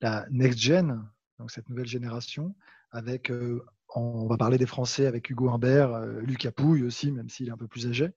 [0.00, 1.06] la next gen,
[1.38, 2.54] donc cette nouvelle génération,
[2.92, 3.30] avec
[3.94, 7.52] on va parler des Français avec Hugo Humbert, euh, Lucas Pouille aussi, même s'il est
[7.52, 8.10] un peu plus âgé.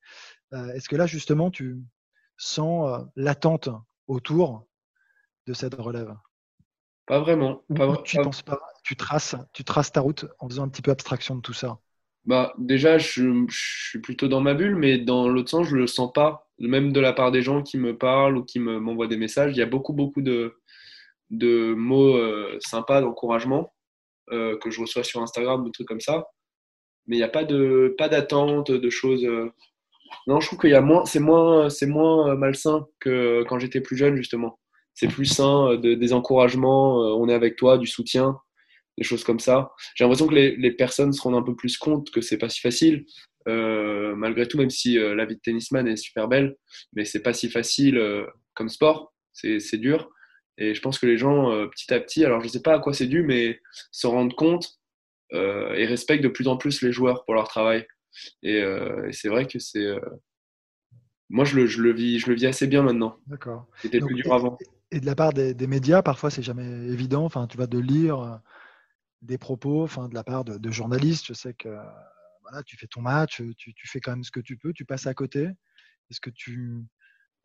[0.53, 1.77] Euh, est-ce que là, justement, tu
[2.37, 3.69] sens euh, l'attente
[4.07, 4.67] autour
[5.45, 6.15] de cette relève?
[7.05, 7.63] Pas vraiment.
[8.03, 8.59] tu penses pas?
[8.83, 11.79] Tu traces, tu traces ta route en faisant un petit peu abstraction de tout ça?
[12.27, 16.11] Bah, Déjà, je, suis plutôt dans ma bulle, mais dans l'autre sens, je le sens
[16.13, 16.47] pas.
[16.59, 19.57] Même de la part des gens qui me parlent ou qui m'envoient des messages, il
[19.57, 20.55] y a beaucoup, beaucoup de,
[21.31, 22.19] de mots
[22.59, 23.71] sympas, d'encouragement
[24.33, 26.27] euh, que je reçois sur Instagram, des trucs comme ça.
[27.05, 29.23] Mais il n'y a pas de pas d'attente, de choses.
[29.23, 29.49] Euh.
[30.27, 34.17] Non, je trouve qu'il y a moins, c'est moins, malsain que quand j'étais plus jeune
[34.17, 34.59] justement.
[34.93, 38.37] C'est plus sain, de, des encouragements, euh, on est avec toi, du soutien,
[38.97, 39.71] des choses comme ça.
[39.95, 42.49] J'ai l'impression que les, les, personnes se rendent un peu plus compte que c'est pas
[42.49, 43.05] si facile.
[43.47, 46.55] Euh, malgré tout, même si la vie de tennisman est super belle,
[46.93, 48.01] mais c'est pas si facile
[48.53, 50.09] comme sport, c'est dur.
[50.57, 52.73] Et je pense que les gens, euh, petit à petit, alors je ne sais pas
[52.73, 53.59] à quoi c'est dû, mais
[53.91, 54.79] se rendent compte
[55.33, 57.85] euh, et respectent de plus en plus les joueurs pour leur travail.
[58.41, 59.87] Et, euh, c'est vrai que c'est.
[61.29, 63.17] Moi, je le, je, le vis, je le vis assez bien maintenant.
[63.27, 63.67] D'accord.
[63.81, 64.57] C'était plus dur avant.
[64.91, 67.25] Et de la part des, des médias, parfois, c'est jamais évident.
[67.25, 68.39] Enfin, tu vas de lire
[69.27, 71.25] des propos de la part de, journalistes.
[71.27, 71.69] Je sais que
[72.41, 75.05] voilà, tu fais ton match, tu, fais quand même ce que tu peux, tu passes
[75.05, 75.49] à côté.
[76.09, 76.85] Est-ce que tu,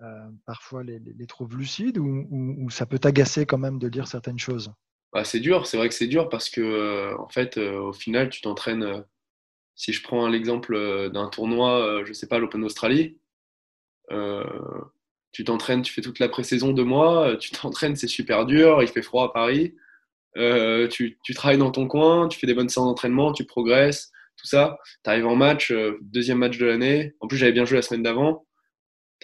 [0.00, 4.72] euh, parfois les, trouves lucides ou, ça peut t'agacer quand même de lire certaines choses?
[5.12, 7.92] Bah, C'est dur, c'est vrai que c'est dur parce que euh, en fait, euh, au
[7.92, 9.04] final, tu t'entraînes.
[9.74, 13.18] si je prends l'exemple d'un tournoi, je sais pas, l'Open Australie,
[15.32, 18.88] tu t'entraînes, tu fais toute la pré-saison de mois, tu t'entraînes, c'est super dur, il
[18.88, 19.74] fait froid à Paris.
[20.34, 24.46] Tu, tu, travailles dans ton coin, tu fais des bonnes séances d'entraînement, tu progresses, tout
[24.46, 24.78] ça.
[25.04, 27.14] Tu arrives en match, deuxième match de l'année.
[27.20, 28.44] En plus, j'avais bien joué la semaine d'avant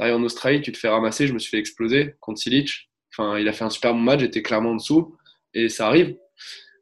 [0.06, 2.90] tu en Australie, tu te fais ramasser, je me suis fait exploser contre Silic.
[3.12, 5.16] Enfin, il a fait un super bon match, j'étais clairement en dessous,
[5.54, 6.16] et ça arrive.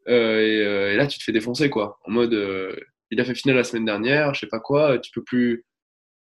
[0.09, 1.99] Euh, euh, et, là, tu te fais défoncer, quoi.
[2.05, 2.77] En mode, euh,
[3.11, 5.65] il a fait finale la semaine dernière, je sais pas quoi, tu peux plus.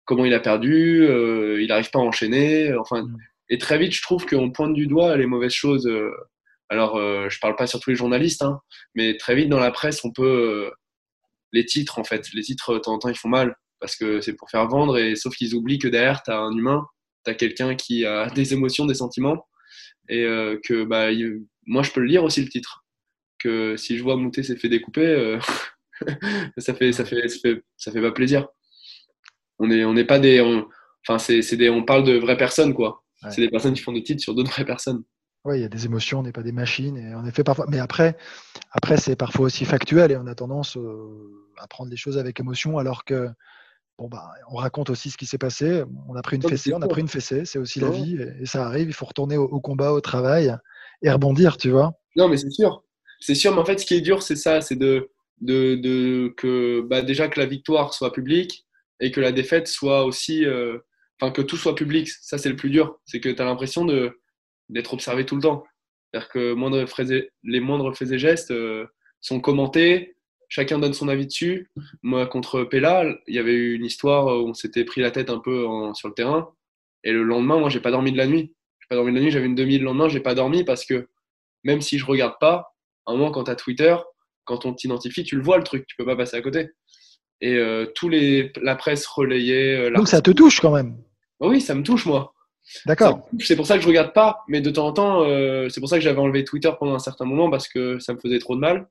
[0.05, 1.05] Comment il a perdu,
[1.59, 2.73] il n'arrive pas à enchaîner.
[2.75, 3.17] Enfin, mm.
[3.49, 5.87] et très vite, je trouve qu'on pointe du doigt les mauvaises choses.
[6.69, 8.61] Alors, je parle pas sur tous les journalistes, hein,
[8.95, 10.71] mais très vite dans la presse, on peut.
[11.51, 14.21] les titres, en fait, les titres, de temps en temps, ils font mal parce que
[14.21, 16.85] c'est pour faire vendre, et sauf qu'ils oublient que derrière, tu as un humain,
[17.25, 19.47] tu as quelqu'un qui a des émotions, des sentiments,
[20.09, 21.07] et euh, que bah,
[21.65, 22.85] moi, je peux le lire aussi le titre.
[23.37, 25.39] Que si je vois Moutet s'est fait découper, euh,
[26.57, 28.47] ça, fait, ça, fait, ça, fait, ça fait pas plaisir.
[29.59, 30.41] On n'est on est pas des.
[31.07, 31.69] enfin, c'est des.
[31.69, 33.03] On parle de vraies personnes, quoi.
[33.29, 35.03] C'est des personnes qui font des titres sur d'autres vraies personnes.
[35.45, 36.97] Oui, il y a des émotions, on n'est pas des machines.
[36.97, 37.65] Et en effet, parfois.
[37.69, 38.17] Mais après,
[38.71, 42.39] après c'est parfois aussi factuel et on a tendance euh, à prendre les choses avec
[42.39, 43.29] émotion, alors que
[43.97, 45.83] bon, bah, on raconte aussi ce qui s'est passé.
[46.07, 48.45] On a pris une fessée, on a pris une fessée, c'est aussi la vie, et,
[48.45, 50.55] ça arrive, il faut retourner au, combat, au travail,
[51.01, 51.93] et rebondir, tu vois.
[52.15, 52.83] Non, mais c'est sûr.
[53.21, 55.09] C'est sûr, mais en fait, ce qui est dur, c'est ça, c'est de,
[55.41, 58.65] de, que bah, déjà que la victoire soit publique
[58.99, 60.45] et que la défaite soit aussi.
[60.45, 60.79] Euh,
[61.19, 62.09] enfin, que tout soit public.
[62.09, 62.99] Ça, c'est le plus dur.
[63.05, 63.85] C'est que tu as l'impression
[64.69, 65.63] d'être observé tout le temps.
[66.11, 66.85] C'est-à-dire que moindre
[67.43, 68.85] les moindres faits et gestes euh,
[69.21, 70.15] sont commentés,
[70.47, 71.69] chacun donne son avis dessus.
[72.01, 75.29] Moi, contre Pella, il y avait eu une histoire où on s'était pris la tête
[75.29, 76.49] un peu sur le terrain.
[77.03, 78.53] Et le lendemain, moi, j'ai pas dormi de la nuit.
[78.79, 80.85] J'ai pas dormi de la nuit, j'avais une demi le lendemain, j'ai pas dormi parce
[80.85, 81.07] que
[81.63, 83.95] même si je regarde pas, à un moment, quand tu as Twitter,
[84.45, 86.69] quand on t'identifie, tu le vois le truc, tu peux pas passer à côté.
[87.41, 89.77] Et euh, tous les, la presse relayait.
[89.77, 90.97] Euh, Donc ça te touche quand même
[91.39, 92.33] Oui, ça me touche, moi.
[92.85, 93.27] D'accord.
[93.39, 95.89] C'est pour ça que je regarde pas, mais de temps en temps, euh, c'est pour
[95.89, 98.55] ça que j'avais enlevé Twitter pendant un certain moment parce que ça me faisait trop
[98.55, 98.87] de mal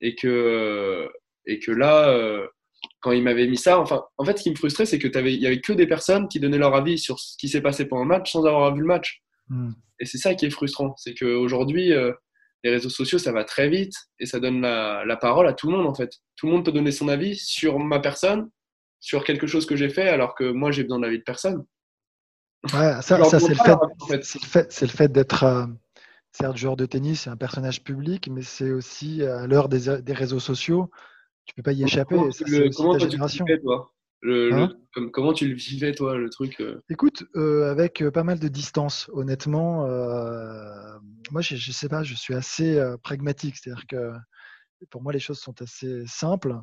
[0.00, 1.08] et que
[1.46, 2.46] et que là, euh,
[3.00, 5.40] quand il m'avait mis ça, enfin, en fait, ce qui me frustrait, c'est que il
[5.40, 8.02] y avait que des personnes qui donnaient leur avis sur ce qui s'est passé pendant
[8.02, 9.22] le match sans avoir vu le match.
[9.48, 9.70] Hmm.
[10.00, 12.12] Et c'est ça qui est frustrant, c'est qu'aujourd'hui, euh,
[12.64, 15.70] les réseaux sociaux, ça va très vite et ça donne la, la parole à tout
[15.70, 16.10] le monde en fait.
[16.36, 18.50] Tout le monde peut donner son avis sur ma personne,
[19.00, 21.64] sur quelque chose que j'ai fait, alors que moi, j'ai besoin de l'avis de personne.
[22.64, 23.78] Ouais, ça, ça c'est le fait,
[24.22, 25.66] c'est le fait, c'est le fait d'être euh,
[26.32, 30.12] certes joueur de tennis, c'est un personnage public, mais c'est aussi à l'heure des, des,
[30.12, 30.90] réseaux sociaux,
[31.44, 32.16] tu peux pas y échapper.
[32.16, 33.92] Comment, ça, le, comment ta tu le vivais, toi?
[34.22, 34.72] Le, Hein?
[34.96, 36.80] le, comment tu le vivais, toi, le truc euh?
[36.88, 40.98] Écoute, euh, avec euh, pas mal de distance, honnêtement, euh,
[41.30, 44.12] moi, je, je sais pas, je suis assez euh, pragmatique, c'est-à-dire que
[44.90, 46.54] pour moi, les choses sont assez simples.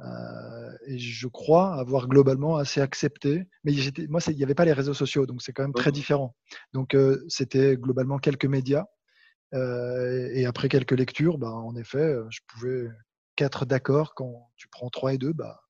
[0.00, 3.46] Euh, et je crois avoir globalement assez accepté.
[3.64, 3.72] Mais
[4.08, 6.36] moi, il n'y avait pas les réseaux sociaux, donc c'est quand même très différent.
[6.72, 8.86] Donc euh, c'était globalement quelques médias.
[9.52, 12.88] Euh, et après quelques lectures, bah, en effet, je pouvais
[13.38, 15.60] être d'accord quand tu prends 3 et 2, bah,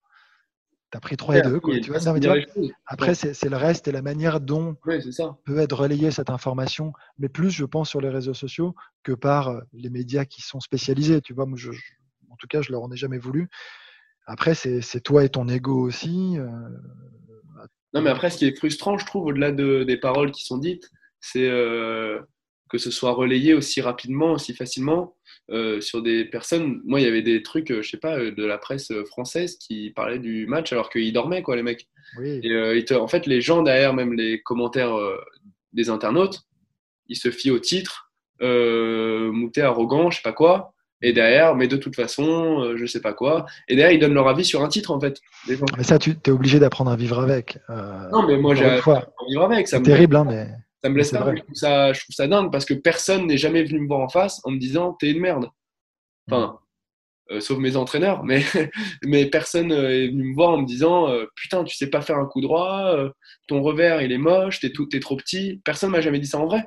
[0.93, 1.61] tu as pris 3 et 2.
[1.61, 2.37] Quoi, tu vois, non, mais tu vois,
[2.87, 4.76] après, c'est le reste et la manière dont
[5.12, 5.22] ça.
[5.45, 8.74] peut être relayée cette information, mais plus, je pense, sur les réseaux sociaux
[9.05, 11.20] que par les médias qui sont spécialisés.
[11.20, 11.81] Tu vois, moi, je, je-
[12.31, 13.49] en tout cas, je leur en ai jamais voulu.
[14.26, 16.36] Après, c'est toi et ton ego aussi.
[16.38, 16.46] euh,
[17.94, 20.58] Non, mais après, ce qui est frustrant, je trouve, au-delà de, des paroles qui sont
[20.58, 20.88] dites,
[21.20, 22.20] c'est euh,
[22.68, 25.16] que ce soit relayé aussi rapidement, aussi facilement
[25.50, 26.80] euh, sur des personnes.
[26.84, 30.20] Moi, il y avait des trucs, je sais pas, de la presse française qui parlaient
[30.20, 31.88] du match alors qu'ils dormaient, quoi, les mecs.
[32.18, 32.40] oui.
[32.44, 34.96] Et te- en fait, les gens derrière, même les commentaires
[35.72, 36.42] des internautes,
[37.08, 40.72] ils se fient au titre, mouté arrogant, je sais pas quoi.
[41.03, 43.46] Et derrière, mais de toute façon, euh, je sais pas quoi.
[43.68, 45.18] Et derrière, ils donnent leur avis sur un titre, en fait.
[45.48, 45.64] gens.
[45.78, 47.59] Mais ça, tu es obligé d'apprendre à vivre avec.
[47.70, 48.80] Euh, Non, mais moi, j'ai à
[49.28, 49.66] vivre avec.
[49.66, 50.48] Ça c'est me, terrible, hein, mais
[50.82, 51.34] ça me laisse c'est pas.
[51.34, 54.01] Je trouve, ça, je trouve ça dingue parce que personne n'est jamais venu me voir
[54.01, 55.48] en face en me disant t'es une merde.
[56.30, 56.59] Enfin,
[57.30, 58.42] euh, sauf mes entraîneurs, mais,
[59.03, 62.26] mais personne est venu me voir en me disant putain, tu sais pas faire un
[62.26, 62.94] coup droit,
[63.48, 65.62] ton revers il est moche, t'es tout, trop petit.
[65.64, 66.62] Personne m'a jamais dit ça en vrai.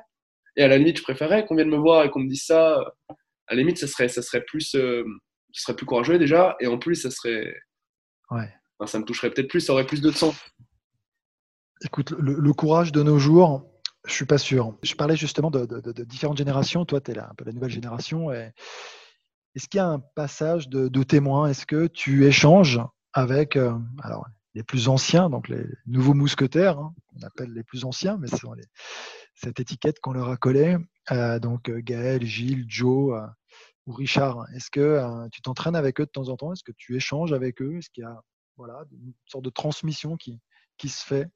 [0.56, 2.84] Et à la limite, je préférais qu'on vienne me voir et qu'on me dise ça.
[3.46, 5.04] À la limite, ça serait, ça serait plus, euh,
[5.52, 7.54] ça serait plus courageux déjà, et en plus, ça serait,
[8.30, 8.52] ouais.
[8.78, 10.34] enfin, ça me toucherait peut-être plus, ça aurait plus de sens.
[11.84, 13.70] Écoute, le, le courage de nos jours,
[14.06, 14.76] je suis pas sûr.
[14.82, 16.84] Je parlais justement de, de- de- de différentes générations.
[16.84, 18.32] Toi, tu es là, un peu la nouvelle génération.
[18.32, 18.52] et
[19.54, 21.48] Est-ce qu'il y a un passage de, de témoin?
[21.48, 22.80] Est-ce que tu échanges
[23.12, 27.84] avec euh, alors, les plus anciens, donc les nouveaux mousquetaires, hein, on appelle les plus
[27.84, 28.64] anciens, mais c'est les-
[29.34, 30.76] cette étiquette qu'on leur a collée.
[31.10, 33.26] euh, donc euh, Gaël, Gilles, Joe euh,
[33.86, 34.46] ou Richard.
[34.54, 36.52] Est-ce que euh, tu t'entraînes avec eux de temps en temps?
[36.52, 37.76] Est-ce que tu échanges avec eux?
[37.78, 38.20] Est-ce qu'il y a
[38.56, 40.40] voilà, une sorte de transmission qui,
[40.78, 41.28] qui se fait?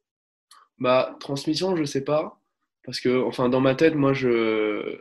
[0.79, 2.41] Bah, transmission, je sais pas.
[2.85, 5.01] Parce que, enfin, dans ma tête, moi, je.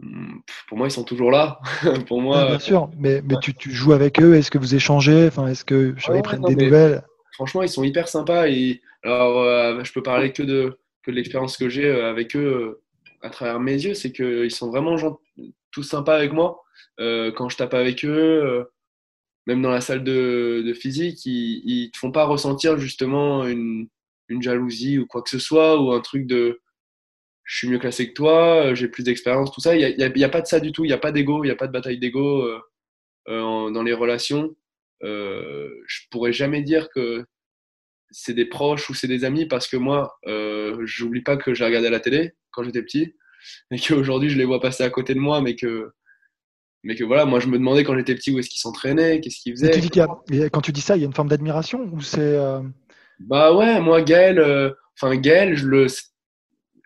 [0.00, 1.60] Hmm, Pour moi, ils sont toujours là.
[2.06, 5.26] Pour moi, bien sûr, mais, mais tu, tu joues avec eux, est-ce que vous échangez?
[5.26, 7.02] Enfin, Est-ce que je ils prennent non, des nouvelles?
[7.32, 8.48] franchement, ils sont hyper sympas.
[8.48, 12.82] Et alors, je peux parler que de, que l'expérience que j'ai euh, avec eux euh,
[13.22, 13.94] à travers mes yeux.
[13.94, 15.20] C'est qu'ils sont vraiment gent-
[15.70, 16.62] tous sympas avec moi.
[17.00, 18.66] Euh, quand je tape avec eux,
[19.46, 23.88] même dans la salle de, physique, ils, te font pas ressentir justement une,
[24.40, 26.60] jalousie ou quoi que ce soit, ou un truc de
[27.44, 29.76] je suis mieux classé que toi, j'ai plus d'expérience, tout ça.
[29.76, 30.84] Il n'y a, a- pas de ça du tout.
[30.84, 32.48] Il n'y a pas d'ego, il n'y a pas de bataille d'ego
[33.26, 34.54] dans les relations.
[35.02, 37.24] Je pourrais jamais dire que
[38.16, 41.64] c'est des proches ou c'est des amis parce que moi, euh, j'oublie pas que j'ai
[41.64, 43.14] regardé à la télé quand j'étais petit
[43.72, 45.90] et qu'aujourd'hui je les vois passer à côté de moi, mais que,
[46.84, 49.40] mais que voilà, moi je me demandais quand j'étais petit où est-ce qu'ils s'entraînaient, qu'est-ce
[49.40, 49.70] qu'ils faisaient.
[49.80, 52.60] tu a- quand tu dis ça, il y a une forme d'admiration ou c'est euh,
[53.18, 55.86] Bah ouais, moi Gaël, euh, enfin Gaël, je le,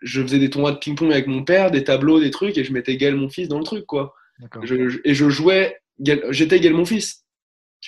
[0.01, 2.73] je faisais des tournois de ping-pong avec mon père, des tableaux, des trucs, et je
[2.73, 4.13] mettais Gaël mon fils dans le truc quoi.
[4.39, 4.65] d'accord.
[4.65, 5.77] Je- je- et je jouais,
[6.31, 7.25] j'étais Gaël mon fils.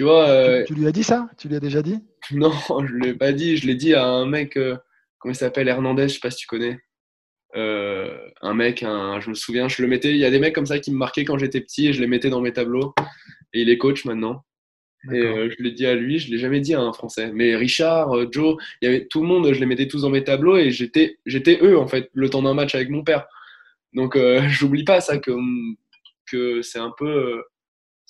[0.02, 1.30] Tu vois, euh, Tu, tu lui as dit ça?
[1.38, 2.00] Tu lui as déjà dit?
[2.32, 4.76] Non, je l'ai pas dit, je l'ai dit à un mec, euh,
[5.20, 6.80] comment il s'appelle, Hernandez, je sais pas si tu connais.
[7.56, 10.56] Euh, un mec, un, je me souviens, je le mettais, il y a des mecs
[10.56, 12.96] comme ça qui me marquaient quand j'étais petit et je les mettais dans mes tableaux.
[13.54, 14.44] Et il est coach maintenant.
[15.14, 17.32] Et euh, je l'ai dit à lui, je l'ai jamais dit à un Français.
[17.32, 20.10] Mais Richard, euh, Joe, il y avait tout le monde, je les mettais tous dans
[20.10, 23.28] mes tableaux et j'étais, j'étais eux en fait, le temps d'un match avec mon père.
[23.94, 25.32] Donc j'oublie pas ça que,
[26.26, 27.44] que c'est un peu,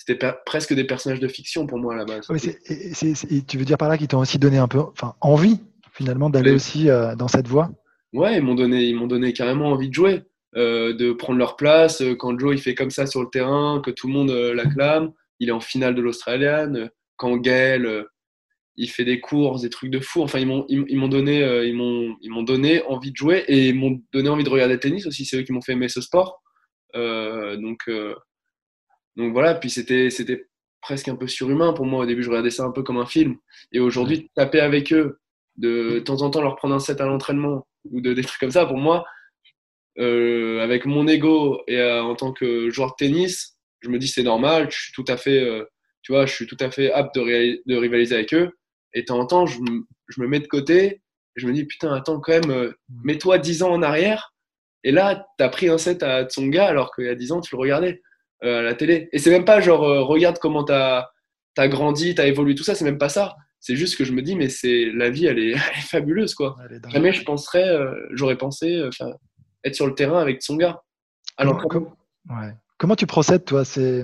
[0.05, 2.27] c'était presque des personnages de fiction pour moi à la base.
[2.27, 5.59] Tu veux dire par là qu'ils t'ont aussi donné un peu enfin, envie
[5.91, 7.69] finalement d'aller aussi euh, dans cette voie?
[8.13, 10.23] Ouais, ils m'ont donné, ils m'ont donné carrément envie de jouer,
[10.55, 12.01] euh, de prendre leur place.
[12.01, 14.53] Euh, Quand Joe il fait comme ça sur le terrain, que tout le monde euh,
[14.53, 16.77] l'acclame, il est en finale de l'Australienne.
[16.77, 16.87] Euh,
[17.17, 18.05] Quand Gaël,
[18.75, 20.23] il fait des courses, des trucs de fou.
[20.23, 23.69] Enfin, ils m'ont, ils, m'ont donné, ils m'ont, ils m'ont donné envie de jouer et
[23.69, 25.25] ils m'ont donné envie de regarder le tennis aussi.
[25.25, 26.41] C'est eux qui m'ont fait aimer ce sport.
[26.95, 27.87] Donc,
[29.15, 29.55] donc voilà.
[29.55, 30.47] Puis c'était, c'était
[30.81, 32.03] presque un peu surhumain pour moi.
[32.03, 33.35] Au début, je regardais ça un peu comme un film.
[33.71, 35.19] Et aujourd'hui, taper avec eux,
[35.57, 38.39] de, de temps en temps leur prendre un set à l'entraînement ou de, des trucs
[38.39, 39.05] comme ça, pour moi,
[39.97, 44.69] avec mon ego et en tant que joueur de tennis, je me dis c'est normal.
[44.71, 45.45] Je suis tout à fait,
[46.01, 48.51] tu vois, je suis tout à fait apte de, de rivaliser avec eux.
[48.93, 51.01] Et de temps en temps, je, me mets de côté et
[51.35, 54.33] je me dis, putain, attends, quand même, euh, mets-toi 10 ans en arrière.
[54.83, 57.41] Et là, tu as pris un set à Tsonga alors qu'il y a 10 ans,
[57.41, 58.01] tu le regardais
[58.43, 59.09] euh, à la télé.
[59.11, 61.09] Et c'est même pas genre, euh, regarde comment tu as,
[61.67, 63.35] grandi, tu as évolué, tout ça, c'est même pas ça.
[63.59, 65.57] C'est juste que je me dis, mais c'est la vie, elle est,
[65.89, 66.55] fabuleuse, quoi.
[66.89, 67.77] Jamais je penserais,
[68.11, 68.81] j'aurais pensé
[69.63, 70.81] être sur le terrain avec Tsonga.
[71.37, 71.95] Alors, comment,
[72.29, 72.53] ouais.
[72.77, 73.63] comment tu procèdes, toi?
[73.63, 74.03] C'est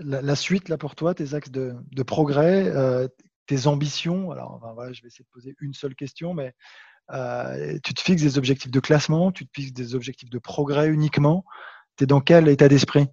[0.00, 2.72] la, suite, là, pour toi, tes axes de, de progrès
[3.46, 4.30] tes ambitions?
[4.30, 6.52] Alors, voilà, je vais essayer de poser une seule question, mais
[7.12, 10.88] euh, tu te fixes des objectifs de classement, tu te fixes des objectifs de progrès
[10.88, 11.44] uniquement.
[11.96, 13.06] Tu es dans quel état d'esprit?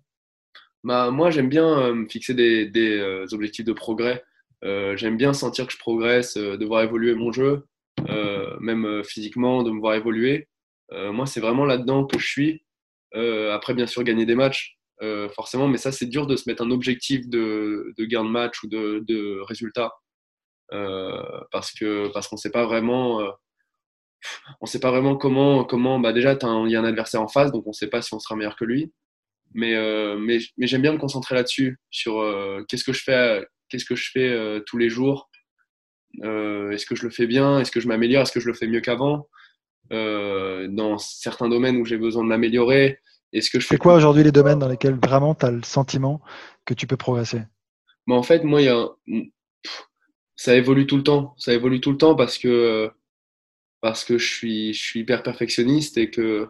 [0.83, 4.23] Bah, Moi, j'aime bien euh, me fixer des, euh, objectifs de progrès.
[4.61, 7.65] j'aime bien sentir que je progresse, de voir évoluer mon jeu,
[8.59, 10.47] même physiquement, de me voir évoluer.
[10.91, 12.63] moi, c'est vraiment là-dedans que je suis.
[13.51, 14.77] après, bien sûr, gagner des matchs,
[15.35, 18.67] forcément, mais ça, c'est dur de se mettre un objectif de, gain de match ou
[18.67, 19.91] de, de résultat.
[20.73, 23.31] Euh, parce que parce qu'on sait pas vraiment euh,
[24.65, 27.67] sait pas vraiment comment comment bah déjà il y a un adversaire en face donc
[27.67, 28.91] on sait pas si on sera meilleur que lui
[29.53, 32.23] mais euh, mais, mais j'aime bien me concentrer là-dessus sur
[32.67, 35.29] qu'est-ce que je fais qu'est-ce que je fais tous les jours?
[36.21, 37.59] Est-ce que je le fais bien?
[37.59, 38.23] Est-ce que je m'améliore?
[38.23, 39.27] Est-ce que je le fais mieux qu'avant?
[39.89, 42.99] Dans certains domaines où j'ai besoin de m'améliorer
[43.35, 46.21] est-ce que je fais quoi aujourd'hui les domaines dans lesquels vraiment tu as le sentiment
[46.65, 47.41] que tu peux progresser?
[48.05, 48.87] Bah, en fait moi il y a
[50.35, 51.35] ça évolue tout le temps.
[51.37, 52.91] Ça évolue tout le temps parce que,
[53.81, 56.47] parce que je, suis, je suis hyper perfectionniste et que,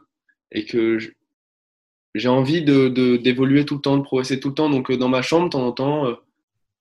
[0.51, 0.97] et que
[2.15, 2.87] j'ai envie de,
[3.17, 4.69] d'évoluer tout le temps, de progresser tout le temps.
[4.69, 6.13] Donc, euh, dans ma chambre, de temps en temps, euh,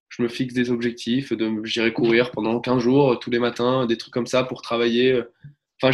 [0.08, 1.32] je me fixe des objectifs.
[1.32, 5.22] De, j'irai courir pendant 15 jours, tous les matins, des trucs comme ça pour travailler.
[5.82, 5.90] Enfin,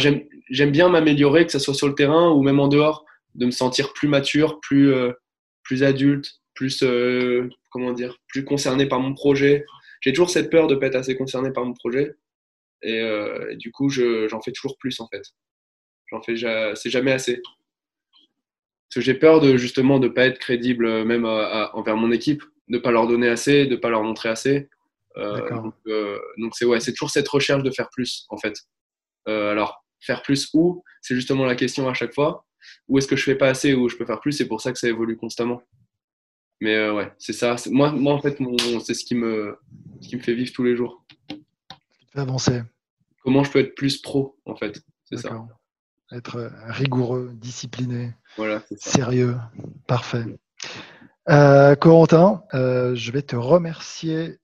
[0.49, 3.51] j'aime bien m'améliorer, que ce soit sur le terrain ou même en dehors, de me
[3.51, 5.11] sentir plus mature, plus, euh,
[5.63, 6.83] plus adulte, plus,
[7.69, 9.65] comment dire, plus concerné par mon projet
[10.01, 12.15] j'ai toujours cette peur de ne pas être assez concerné par mon projet.
[12.81, 15.23] Et, euh, du coup, j'en fais toujours plus en fait.
[16.07, 16.35] J'en fais,
[16.75, 17.41] c'est jamais assez.
[18.89, 22.43] Parce que j'ai peur de justement de pas être crédible euh, même envers mon équipe,
[22.69, 24.69] de pas leur donner assez, de pas leur montrer assez.
[25.17, 28.55] Euh, donc c'est ouais, c'est toujours cette recherche de faire plus en fait.
[29.25, 30.83] alors faire plus où?
[31.01, 32.45] C'est justement la question à chaque fois.
[32.87, 34.33] Où est-ce que je fais pas assez ou je peux faire plus?
[34.33, 35.61] C'est pour ça que ça évolue constamment.
[36.61, 37.55] Mais euh, ouais, c'est ça.
[37.71, 38.37] Moi, moi, en fait,
[38.83, 39.57] c'est ce qui, me,
[40.01, 41.05] ce qui me fait vivre tous les jours.
[42.15, 42.61] Avancer.
[43.23, 44.81] Comment je peux être plus pro, en fait?
[45.05, 45.47] C'est ça.
[46.11, 49.35] Être euh, rigoureux, discipliné, voilà, sérieux.
[49.85, 50.25] Parfait.
[51.29, 54.39] Euh, Corentin, euh, je vais te remercier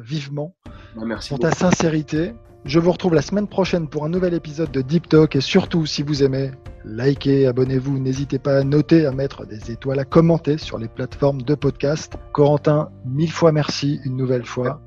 [0.00, 0.54] vivement
[0.94, 2.34] bah, merci pour ta sincérité.
[2.66, 5.86] Je vous retrouve la semaine prochaine pour un nouvel épisode de Deep Talk et surtout
[5.86, 6.50] si vous aimez,
[6.84, 11.42] likez, abonnez-vous, n'hésitez pas à noter, à mettre des étoiles, à commenter sur les plateformes
[11.42, 12.14] de podcast.
[12.32, 14.82] Corentin, mille fois merci une nouvelle fois.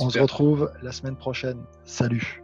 [0.00, 1.62] On se retrouve la semaine prochaine.
[1.84, 2.43] Salut.